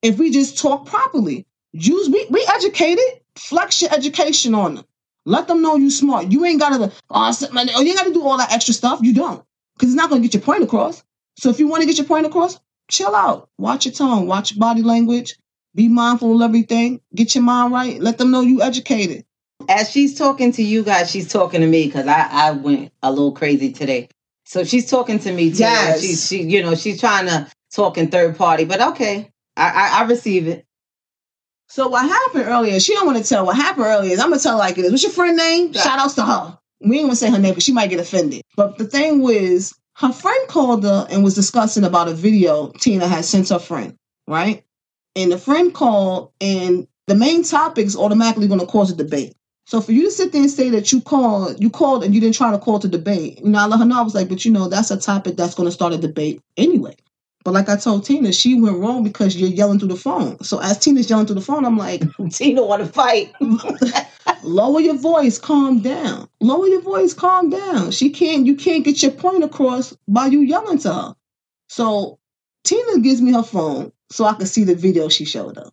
if 0.02 0.18
we 0.18 0.32
just 0.32 0.58
talk 0.58 0.84
properly. 0.84 1.46
Use 1.70 2.10
we 2.10 2.26
we 2.28 2.44
educated. 2.52 3.04
Flex 3.36 3.80
your 3.80 3.94
education 3.94 4.52
on 4.52 4.74
them. 4.74 4.84
Let 5.24 5.46
them 5.46 5.62
know 5.62 5.76
you 5.76 5.92
smart. 5.92 6.32
You 6.32 6.44
ain't 6.44 6.58
gotta 6.58 6.92
oh, 7.08 7.32
oh 7.40 7.80
you 7.80 7.94
gotta 7.94 8.12
do 8.12 8.26
all 8.26 8.36
that 8.36 8.52
extra 8.52 8.74
stuff. 8.74 8.98
You 9.00 9.14
don't, 9.14 9.44
because 9.74 9.90
it's 9.90 9.96
not 9.96 10.10
gonna 10.10 10.22
get 10.22 10.34
your 10.34 10.42
point 10.42 10.64
across. 10.64 11.04
So 11.36 11.50
if 11.50 11.60
you 11.60 11.68
want 11.68 11.82
to 11.82 11.86
get 11.86 11.98
your 11.98 12.06
point 12.06 12.26
across, 12.26 12.58
chill 12.90 13.14
out. 13.14 13.48
Watch 13.58 13.86
your 13.86 13.94
tone. 13.94 14.26
Watch 14.26 14.50
your 14.50 14.58
body 14.58 14.82
language. 14.82 15.36
Be 15.76 15.86
mindful 15.86 16.34
of 16.34 16.42
everything. 16.42 17.00
Get 17.14 17.36
your 17.36 17.44
mind 17.44 17.72
right. 17.72 18.00
Let 18.00 18.18
them 18.18 18.32
know 18.32 18.40
you 18.40 18.60
educated. 18.60 19.24
as 19.68 19.88
she's 19.88 20.18
talking 20.18 20.50
to 20.52 20.62
you 20.64 20.82
guys, 20.82 21.12
she's 21.12 21.32
talking 21.32 21.60
to 21.60 21.66
me 21.68 21.86
because 21.86 22.08
I, 22.08 22.28
I 22.28 22.50
went 22.50 22.92
a 23.04 23.10
little 23.12 23.32
crazy 23.32 23.70
today. 23.70 24.08
So 24.52 24.64
she's 24.64 24.90
talking 24.90 25.18
to 25.20 25.32
me 25.32 25.50
too. 25.50 25.60
Yes. 25.60 26.02
She's 26.02 26.28
she, 26.28 26.42
you 26.42 26.62
know, 26.62 26.74
she's 26.74 27.00
trying 27.00 27.24
to 27.24 27.50
talk 27.72 27.96
in 27.96 28.08
third 28.08 28.36
party, 28.36 28.66
but 28.66 28.82
okay. 28.82 29.30
I, 29.56 29.70
I, 29.70 30.00
I 30.00 30.04
receive 30.06 30.46
it. 30.46 30.66
So 31.68 31.88
what 31.88 32.06
happened 32.06 32.44
earlier? 32.46 32.78
She 32.78 32.92
don't 32.92 33.06
want 33.06 33.16
to 33.16 33.24
tell 33.24 33.46
what 33.46 33.56
happened 33.56 33.86
earlier. 33.86 34.12
Is 34.12 34.20
I'm 34.20 34.28
gonna 34.28 34.42
tell 34.42 34.52
her 34.52 34.58
like 34.58 34.76
it 34.76 34.84
is. 34.84 34.90
What's 34.90 35.04
your 35.04 35.12
friend 35.12 35.38
name? 35.38 35.72
Shout 35.72 35.98
outs 35.98 36.16
to 36.16 36.26
her. 36.26 36.58
We 36.82 36.98
ain't 36.98 37.06
gonna 37.06 37.16
say 37.16 37.30
her 37.30 37.38
name 37.38 37.52
because 37.52 37.64
she 37.64 37.72
might 37.72 37.88
get 37.88 37.98
offended. 37.98 38.42
But 38.54 38.76
the 38.76 38.84
thing 38.84 39.22
was, 39.22 39.72
her 39.96 40.12
friend 40.12 40.48
called 40.48 40.84
her 40.84 41.06
and 41.08 41.24
was 41.24 41.34
discussing 41.34 41.84
about 41.84 42.08
a 42.08 42.12
video 42.12 42.72
Tina 42.78 43.08
had 43.08 43.24
sent 43.24 43.48
her 43.48 43.58
friend, 43.58 43.96
right? 44.28 44.64
And 45.16 45.32
the 45.32 45.38
friend 45.38 45.72
called, 45.72 46.30
and 46.42 46.86
the 47.06 47.14
main 47.14 47.42
topic's 47.42 47.96
automatically 47.96 48.48
going 48.48 48.60
to 48.60 48.66
cause 48.66 48.90
a 48.90 48.96
debate. 48.96 49.34
So 49.64 49.80
for 49.80 49.92
you 49.92 50.04
to 50.04 50.10
sit 50.10 50.32
there 50.32 50.42
and 50.42 50.50
say 50.50 50.70
that 50.70 50.92
you 50.92 51.00
called, 51.00 51.60
you 51.60 51.70
called 51.70 52.04
and 52.04 52.14
you 52.14 52.20
didn't 52.20 52.34
try 52.34 52.50
to 52.50 52.58
call 52.58 52.78
to 52.80 52.88
debate, 52.88 53.40
you 53.40 53.50
know, 53.50 53.60
I 53.60 53.66
let 53.66 53.78
her 53.78 53.84
know. 53.84 54.00
I 54.00 54.02
was 54.02 54.14
like, 54.14 54.28
but 54.28 54.44
you 54.44 54.50
know, 54.50 54.68
that's 54.68 54.90
a 54.90 54.98
topic 54.98 55.36
that's 55.36 55.54
going 55.54 55.68
to 55.68 55.72
start 55.72 55.92
a 55.92 55.98
debate 55.98 56.42
anyway. 56.56 56.96
But 57.44 57.54
like 57.54 57.68
I 57.68 57.76
told 57.76 58.04
Tina, 58.04 58.32
she 58.32 58.60
went 58.60 58.78
wrong 58.78 59.02
because 59.02 59.36
you're 59.36 59.50
yelling 59.50 59.78
through 59.78 59.88
the 59.88 59.96
phone. 59.96 60.42
So 60.44 60.60
as 60.60 60.78
Tina's 60.78 61.10
yelling 61.10 61.26
through 61.26 61.36
the 61.36 61.40
phone, 61.40 61.64
I'm 61.64 61.76
like, 61.76 62.02
Tina 62.30 62.62
want 62.64 62.84
to 62.84 62.92
fight. 62.92 63.32
lower 64.42 64.80
your 64.80 64.96
voice, 64.96 65.38
calm 65.38 65.80
down. 65.80 66.28
Lower 66.40 66.68
your 66.68 66.82
voice, 66.82 67.14
calm 67.14 67.50
down. 67.50 67.90
She 67.90 68.10
can't, 68.10 68.46
you 68.46 68.54
can't 68.56 68.84
get 68.84 69.02
your 69.02 69.12
point 69.12 69.42
across 69.42 69.96
by 70.06 70.26
you 70.26 70.40
yelling 70.40 70.78
to 70.80 70.92
her. 70.92 71.16
So 71.68 72.18
Tina 72.64 73.00
gives 73.00 73.20
me 73.20 73.32
her 73.32 73.42
phone 73.42 73.92
so 74.10 74.24
I 74.24 74.34
can 74.34 74.46
see 74.46 74.64
the 74.64 74.74
video 74.74 75.08
she 75.08 75.24
showed 75.24 75.56
her. 75.56 75.70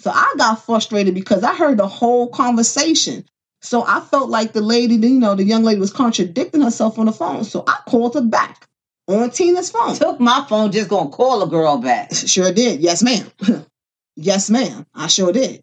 So 0.00 0.10
I 0.10 0.34
got 0.38 0.64
frustrated 0.64 1.14
because 1.14 1.44
I 1.44 1.54
heard 1.54 1.78
the 1.78 1.88
whole 1.88 2.28
conversation. 2.28 3.26
So 3.62 3.84
I 3.86 4.00
felt 4.00 4.30
like 4.30 4.52
the 4.54 4.62
lady, 4.62 4.94
you 4.96 5.20
know, 5.20 5.34
the 5.34 5.44
young 5.44 5.62
lady 5.64 5.80
was 5.80 5.92
contradicting 5.92 6.62
herself 6.62 6.98
on 6.98 7.06
the 7.06 7.12
phone. 7.12 7.44
So 7.44 7.64
I 7.66 7.80
called 7.86 8.14
her 8.14 8.22
back 8.22 8.66
on 9.08 9.30
Tina's 9.30 9.70
phone. 9.70 9.94
Took 9.96 10.18
my 10.20 10.46
phone, 10.48 10.72
just 10.72 10.88
gonna 10.88 11.10
call 11.10 11.42
a 11.42 11.48
girl 11.48 11.78
back. 11.78 12.12
Sure 12.14 12.52
did. 12.52 12.80
Yes, 12.80 13.02
ma'am. 13.02 13.30
yes, 14.16 14.50
ma'am. 14.50 14.86
I 14.94 15.08
sure 15.08 15.32
did. 15.32 15.62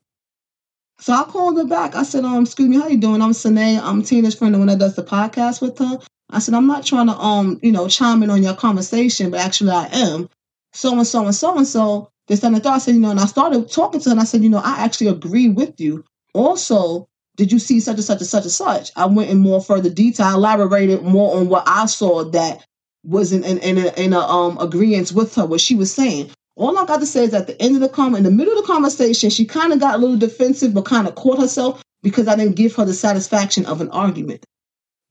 So 1.00 1.14
I 1.14 1.24
called 1.24 1.58
her 1.58 1.66
back. 1.66 1.96
I 1.96 2.04
said, 2.04 2.26
um, 2.26 2.44
excuse 2.44 2.70
me, 2.70 2.78
how 2.78 2.88
you 2.88 2.98
doing? 2.98 3.22
I'm 3.22 3.34
Sine. 3.34 3.80
I'm 3.80 4.04
Tina's 4.04 4.36
friend, 4.36 4.54
the 4.54 4.60
one 4.60 4.68
that 4.68 4.80
does 4.80 4.96
the 4.96 5.04
podcast 5.04 5.62
with 5.62 5.80
her. 5.80 6.00
I 6.30 6.40
said, 6.40 6.54
I'm 6.56 6.68
not 6.68 6.86
trying 6.86 7.08
to 7.08 7.18
um, 7.18 7.60
you 7.64 7.72
know, 7.72 7.88
chime 7.88 8.24
in 8.24 8.30
on 8.30 8.44
your 8.44 8.56
conversation, 8.56 9.32
but 9.32 9.40
actually 9.42 9.72
I 9.72 9.88
am. 9.94 10.30
So 10.74 10.94
and 10.98 11.08
so 11.08 11.26
and 11.26 11.36
so 11.36 11.58
and 11.58 11.68
so. 11.68 12.12
This 12.28 12.44
and 12.44 12.56
the 12.56 12.60
thought. 12.60 12.76
I 12.76 12.80
said, 12.80 12.96
you 12.96 13.02
know, 13.02 13.12
and 13.12 13.20
I 13.20 13.26
started 13.26 13.72
talking 13.72 14.02
to 14.02 14.10
her 14.10 14.12
and 14.12 14.20
I 14.20 14.26
said, 14.26 14.44
you 14.44 14.50
know, 14.50 14.62
I 14.64 14.84
actually 14.84 15.08
agree 15.08 15.50
with 15.50 15.80
you. 15.80 16.04
Also, 16.34 17.08
did 17.38 17.52
you 17.52 17.60
see 17.60 17.80
such 17.80 17.96
and 17.96 18.04
such 18.04 18.20
and 18.20 18.28
such 18.28 18.44
and 18.44 18.52
such? 18.52 18.92
I 18.96 19.06
went 19.06 19.30
in 19.30 19.38
more 19.38 19.62
further 19.62 19.90
detail, 19.90 20.34
elaborated 20.34 21.04
more 21.04 21.38
on 21.38 21.50
what 21.50 21.64
I 21.68 21.86
saw 21.86 22.24
that 22.26 22.66
was 23.04 23.32
in 23.32 23.44
in, 23.44 23.60
in 23.60 23.78
a, 23.78 23.94
in 24.00 24.14
a 24.14 24.20
um 24.20 24.58
agreement 24.60 25.12
with 25.14 25.36
her, 25.36 25.46
what 25.46 25.62
she 25.62 25.76
was 25.76 25.94
saying. 25.94 26.32
All 26.56 26.78
I 26.78 26.86
got 26.86 27.00
to 27.00 27.06
say 27.06 27.24
is 27.24 27.34
at 27.34 27.48
the 27.48 27.62
end 27.62 27.76
of 27.76 27.82
the 27.82 27.90
comment, 27.90 28.18
in 28.18 28.24
the 28.24 28.36
middle 28.36 28.58
of 28.58 28.66
the 28.66 28.74
conversation, 28.74 29.30
she 29.30 29.46
kind 29.46 29.72
of 29.72 29.80
got 29.80 29.96
a 29.96 29.98
little 30.00 30.18
defensive, 30.18 30.74
but 30.74 30.86
kind 30.86 31.08
of 31.08 31.16
caught 31.16 31.40
herself 31.40 31.84
because 32.02 32.28
I 32.28 32.36
didn't 32.36 32.56
give 32.56 32.76
her 32.76 32.86
the 32.86 32.94
satisfaction 32.94 33.66
of 33.68 33.80
an 33.80 33.90
argument. 33.92 34.44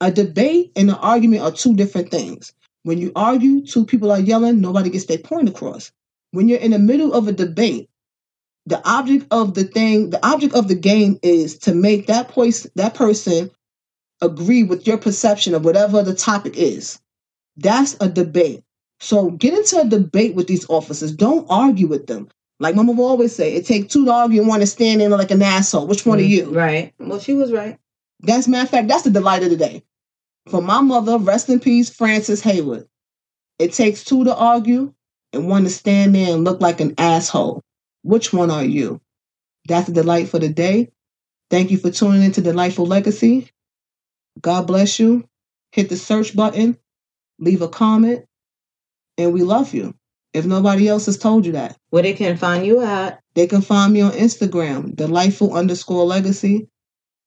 A 0.01 0.11
debate 0.11 0.73
and 0.77 0.91
an 0.91 0.97
argument 0.97 1.43
are 1.43 1.53
two 1.53 1.75
different 1.75 2.11
things. 2.11 2.53
When 2.83 2.99
you 2.99 3.13
argue, 3.17 3.65
two 3.65 3.87
people 3.87 4.13
are 4.13 4.21
yelling, 4.21 4.61
nobody 4.61 4.91
gets 4.91 5.07
their 5.07 5.19
point 5.19 5.49
across. 5.49 5.93
When 6.33 6.49
you're 6.49 6.59
in 6.59 6.73
the 6.73 6.79
middle 6.79 7.15
of 7.15 7.29
a 7.29 7.33
debate, 7.33 7.89
the 8.67 8.87
object 8.89 9.27
of 9.31 9.55
the 9.55 9.65
thing, 9.65 10.11
the 10.11 10.25
object 10.27 10.55
of 10.55 10.69
the 10.69 10.75
game 10.75 11.19
is 11.23 11.57
to 11.59 11.75
make 11.75 12.07
that 12.07 12.33
voice, 12.35 12.67
that 12.75 12.95
person 12.95 13.51
agree 14.21 14.65
with 14.65 14.87
your 14.87 14.99
perception 14.99 15.55
of 15.55 15.65
whatever 15.65 16.03
the 16.03 16.15
topic 16.15 16.57
is. 16.57 16.99
That's 17.57 17.97
a 18.01 18.09
debate. 18.09 18.65
So 18.99 19.31
get 19.31 19.55
into 19.55 19.81
a 19.81 19.89
debate 19.89 20.35
with 20.35 20.47
these 20.47 20.69
officers. 20.69 21.13
Don't 21.13 21.47
argue 21.49 21.87
with 21.87 22.07
them. 22.07 22.29
Like 22.59 22.75
Mama 22.75 22.93
will 22.93 23.07
always 23.07 23.35
say, 23.35 23.55
it 23.55 23.67
takes 23.67 23.93
two 23.93 24.07
to 24.07 24.13
argue 24.13 24.41
and 24.41 24.49
one 24.49 24.61
to 24.61 24.67
stand 24.67 25.03
in 25.03 25.11
like 25.11 25.31
an 25.31 25.43
asshole. 25.43 25.87
Which 25.87 26.07
one 26.07 26.19
mm, 26.19 26.23
are 26.23 26.25
you? 26.25 26.51
Right. 26.51 26.95
Well, 26.99 27.21
she 27.21 27.35
was 27.35 27.53
right. 27.53 27.79
That's 28.21 28.49
matter 28.49 28.65
of 28.65 28.71
fact, 28.71 28.89
that's 28.89 29.03
the 29.03 29.11
delight 29.11 29.43
of 29.43 29.51
the 29.51 29.57
day. 29.57 29.83
For 30.49 30.63
my 30.63 30.81
mother, 30.81 31.19
rest 31.19 31.51
in 31.51 31.61
peace, 31.61 31.91
Frances 31.91 32.41
Haywood. 32.43 32.89
It 33.59 33.73
takes 33.73 34.05
two 34.05 34.25
to 34.25 34.35
argue 34.35 34.95
and 35.37 35.49
one 35.49 35.65
to 35.65 35.71
stand 35.71 36.15
there 36.15 36.35
and 36.35 36.45
look 36.45 36.61
like 36.61 36.81
an 36.81 36.95
asshole. 36.99 37.63
Which 38.03 38.33
one 38.33 38.51
are 38.51 38.65
you? 38.65 39.01
That's 39.69 39.87
the 39.87 39.93
delight 39.93 40.29
for 40.29 40.39
the 40.39 40.49
day. 40.49 40.91
Thank 41.51 41.71
you 41.71 41.79
for 41.79 41.91
tuning 41.91 42.23
into 42.23 42.41
Delightful 42.41 42.87
Legacy. 42.87 43.51
God 44.41 44.67
bless 44.67 44.99
you. 44.99 45.29
Hit 45.73 45.89
the 45.89 45.97
search 45.97 46.35
button, 46.35 46.77
leave 47.39 47.63
a 47.63 47.69
comment, 47.69 48.25
and 49.19 49.33
we 49.33 49.43
love 49.43 49.75
you. 49.75 49.95
If 50.33 50.45
nobody 50.45 50.89
else 50.89 51.07
has 51.07 51.19
told 51.19 51.47
you 51.47 51.53
that. 51.53 51.77
Where 51.91 52.03
they 52.03 52.13
can 52.13 52.37
find 52.37 52.67
you 52.67 52.83
at? 52.83 53.21
They 53.35 53.47
can 53.47 53.63
find 53.63 53.93
me 53.93 54.03
on 54.03 54.13
Instagram, 54.13 54.95
delightful 54.95 55.55
underscore 55.55 56.05
legacy. 56.05 56.69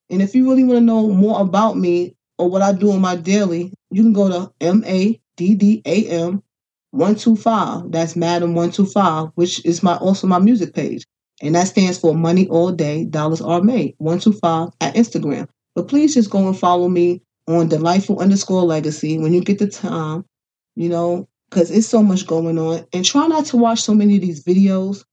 And 0.10 0.22
if 0.22 0.36
you 0.36 0.50
really 0.50 0.64
want 0.64 0.78
to 0.78 0.82
know 0.86 1.08
more 1.10 1.42
about 1.42 1.78
me 1.78 2.16
or 2.38 2.50
what 2.50 2.62
I 2.62 2.74
do 2.74 2.92
on 2.92 3.02
my 3.02 3.16
daily, 3.16 3.74
you 3.92 4.04
can 4.04 4.14
go 4.14 4.30
to 4.30 4.54
M 4.62 4.84
A 4.86 5.20
D 5.38 5.56
D 5.56 5.82
A 5.86 6.08
M 6.08 6.44
125. 6.92 7.92
That's 7.92 8.14
Maddam 8.16 8.54
125, 8.54 9.30
which 9.36 9.64
is 9.66 9.84
my 9.84 9.96
also 9.98 10.28
my 10.28 10.40
music 10.40 10.74
page. 10.74 11.06
And 11.42 11.56
that 11.56 11.68
stands 11.68 11.98
for 11.98 12.14
Money 12.14 12.48
All 12.48 12.72
Day, 12.72 13.06
Dollars 13.06 13.42
Are 13.42 13.62
Made, 13.62 13.96
125 14.00 14.70
at 14.82 14.96
Instagram. 14.96 15.48
But 15.76 15.88
please 15.88 16.14
just 16.14 16.30
go 16.30 16.48
and 16.48 16.58
follow 16.58 16.90
me 16.90 17.22
on 17.48 17.70
delightful 17.70 18.20
underscore 18.20 18.64
legacy 18.64 19.18
when 19.18 19.34
you 19.34 19.42
get 19.42 19.60
the 19.60 19.68
time, 19.68 20.26
you 20.76 20.90
know, 20.90 21.28
because 21.50 21.72
it's 21.72 21.88
so 21.88 22.04
much 22.04 22.28
going 22.28 22.58
on. 22.60 22.86
And 22.94 23.06
try 23.06 23.28
not 23.28 23.46
to 23.48 23.58
watch 23.58 23.82
so 23.82 23.94
many 23.94 24.16
of 24.16 24.22
these 24.22 24.44
videos 24.44 25.06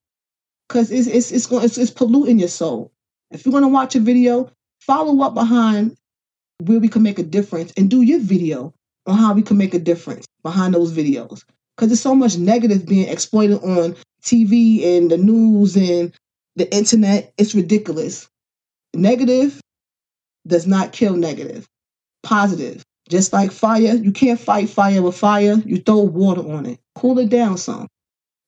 because 0.69 0.91
it's, 0.91 1.07
it's, 1.07 1.31
it's, 1.31 1.47
going, 1.47 1.65
it's, 1.65 1.79
it's 1.79 1.91
polluting 1.91 2.39
your 2.39 2.49
soul. 2.49 2.93
If 3.31 3.45
you're 3.45 3.53
going 3.53 3.63
to 3.63 3.69
watch 3.69 3.95
a 3.95 4.01
video, 4.01 4.51
follow 4.81 5.23
up 5.23 5.35
behind 5.35 5.97
where 6.65 6.81
we 6.81 6.89
can 6.89 7.03
make 7.03 7.19
a 7.19 7.23
difference 7.23 7.73
and 7.77 7.91
do 7.91 8.03
your 8.03 8.21
video 8.21 8.75
on 9.07 9.17
how 9.17 9.35
we 9.35 9.43
can 9.43 9.57
make 9.57 9.75
a 9.75 9.79
difference 9.79 10.27
behind 10.43 10.75
those 10.75 10.93
videos. 10.93 11.43
Because 11.77 11.89
there's 11.91 12.01
so 12.01 12.15
much 12.15 12.39
negative 12.39 12.87
being 12.87 13.09
exploited 13.09 13.63
on 13.63 13.97
TV 14.23 14.97
and 14.97 15.11
the 15.11 15.19
news 15.19 15.77
and 15.77 16.13
the 16.57 16.75
internet. 16.75 17.33
It's 17.37 17.55
ridiculous. 17.55 18.29
Negative 18.95 19.61
does 20.47 20.67
not 20.67 20.93
kill 20.93 21.17
negative. 21.17 21.67
Positive. 22.23 22.83
Just 23.09 23.33
like 23.33 23.53
fire, 23.53 23.95
you 23.95 24.11
can't 24.11 24.41
fight 24.41 24.69
fire 24.69 25.03
with 25.03 25.17
fire. 25.17 25.55
You 25.65 25.79
throw 25.79 25.99
water 25.99 26.41
on 26.41 26.67
it. 26.67 26.81
Cool 26.97 27.19
it 27.21 27.29
down 27.29 27.57
some. 27.59 27.87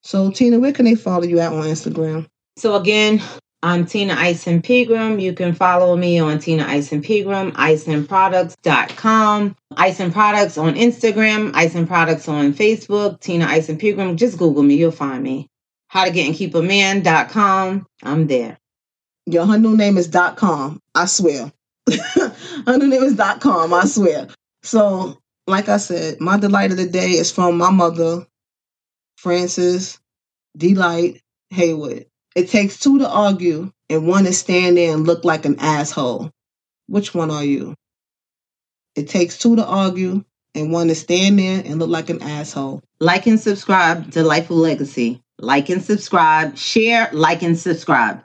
So, 0.03 0.31
Tina, 0.31 0.59
where 0.59 0.73
can 0.73 0.85
they 0.85 0.95
follow 0.95 1.25
you 1.25 1.39
at 1.39 1.53
on 1.53 1.65
Instagram? 1.65 2.27
So, 2.57 2.75
again, 2.75 3.23
I'm 3.61 3.87
Tina 3.87 4.15
Ison 4.15 4.63
Pegram. 4.63 5.19
You 5.19 5.33
can 5.33 5.53
follow 5.53 5.97
me 5.97 6.21
on 6.21 6.39
Tina 6.39 6.63
Ison 6.77 7.03
Pegram, 7.03 7.51
isonproducts.com, 7.53 9.57
Ison 9.85 10.13
Products 10.13 10.59
on 10.59 10.75
Instagram, 10.75 11.61
Ison 11.61 11.89
Products 11.89 12.29
on 12.29 12.55
Facebook, 12.55 13.21
Tina 13.21 13.47
Ison 13.47 13.77
Pegram. 13.77 14.17
Just 14.17 14.39
Google 14.39 14.63
me, 14.63 14.77
you'll 14.77 14.93
find 14.93 15.25
me. 15.25 15.49
How 15.89 16.05
to 16.05 16.13
get 16.13 16.27
and 16.27 16.37
keep 16.37 16.55
a 16.55 16.63
man.com. 16.63 17.85
I'm 18.05 18.29
there. 18.29 18.59
Your 19.27 19.59
new 19.59 19.77
name 19.77 19.99
is 19.99 20.07
dot 20.07 20.37
com. 20.37 20.81
I 20.95 21.07
swear. 21.07 21.53
her 21.89 22.79
new 22.79 22.87
name 22.87 23.03
is 23.03 23.17
dot 23.17 23.41
com. 23.41 23.75
I 23.75 23.87
swear. 23.87 24.29
So, 24.63 25.19
like 25.49 25.69
I 25.69 25.79
said, 25.79 26.21
my 26.21 26.39
delight 26.39 26.71
of 26.71 26.77
the 26.77 26.89
day 26.89 27.11
is 27.11 27.33
from 27.33 27.59
my 27.59 27.71
mother, 27.71 28.25
Frances 29.17 29.99
Delight 30.57 31.23
Haywood. 31.51 32.08
It 32.39 32.49
takes 32.49 32.79
two 32.79 33.01
to 33.01 33.09
argue 33.09 33.73
and 33.91 34.07
one 34.07 34.23
to 34.23 34.33
stand 34.33 34.77
there 34.77 34.95
and 34.95 35.05
look 35.05 35.25
like 35.25 35.45
an 35.45 35.57
asshole. 35.59 36.31
Which 36.87 37.13
one 37.13 37.33
are 37.33 37.43
you? 37.43 37.75
It 38.95 39.09
takes 39.09 39.37
two 39.39 39.57
to 39.57 39.67
argue 39.67 40.23
and 40.55 40.71
one 40.71 40.87
to 40.87 40.95
stand 40.95 41.41
there 41.41 41.61
and 41.65 41.81
look 41.81 41.91
like 41.91 42.11
an 42.11 42.23
asshole. 42.23 42.81
Like 43.01 43.27
and 43.27 43.41
subscribe, 43.41 44.13
Delightful 44.13 44.57
Legacy. 44.57 45.21
Like 45.41 45.69
and 45.69 45.83
subscribe. 45.83 46.57
Share, 46.57 47.11
like 47.13 47.43
and 47.43 47.59
subscribe. 47.59 48.25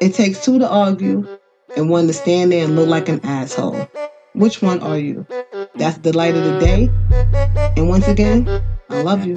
It 0.00 0.14
takes 0.14 0.42
two 0.42 0.58
to 0.58 0.66
argue 0.66 1.28
and 1.76 1.90
one 1.90 2.06
to 2.06 2.14
stand 2.14 2.52
there 2.52 2.64
and 2.64 2.74
look 2.74 2.88
like 2.88 3.10
an 3.10 3.20
asshole. 3.22 3.86
Which 4.32 4.62
one 4.62 4.80
are 4.80 4.98
you? 4.98 5.26
That's 5.74 5.98
the 5.98 6.16
light 6.16 6.34
of 6.34 6.42
the 6.42 6.58
day. 6.58 6.88
And 7.76 7.90
once 7.90 8.08
again, 8.08 8.48
I 8.88 9.02
love 9.02 9.26
you. 9.26 9.36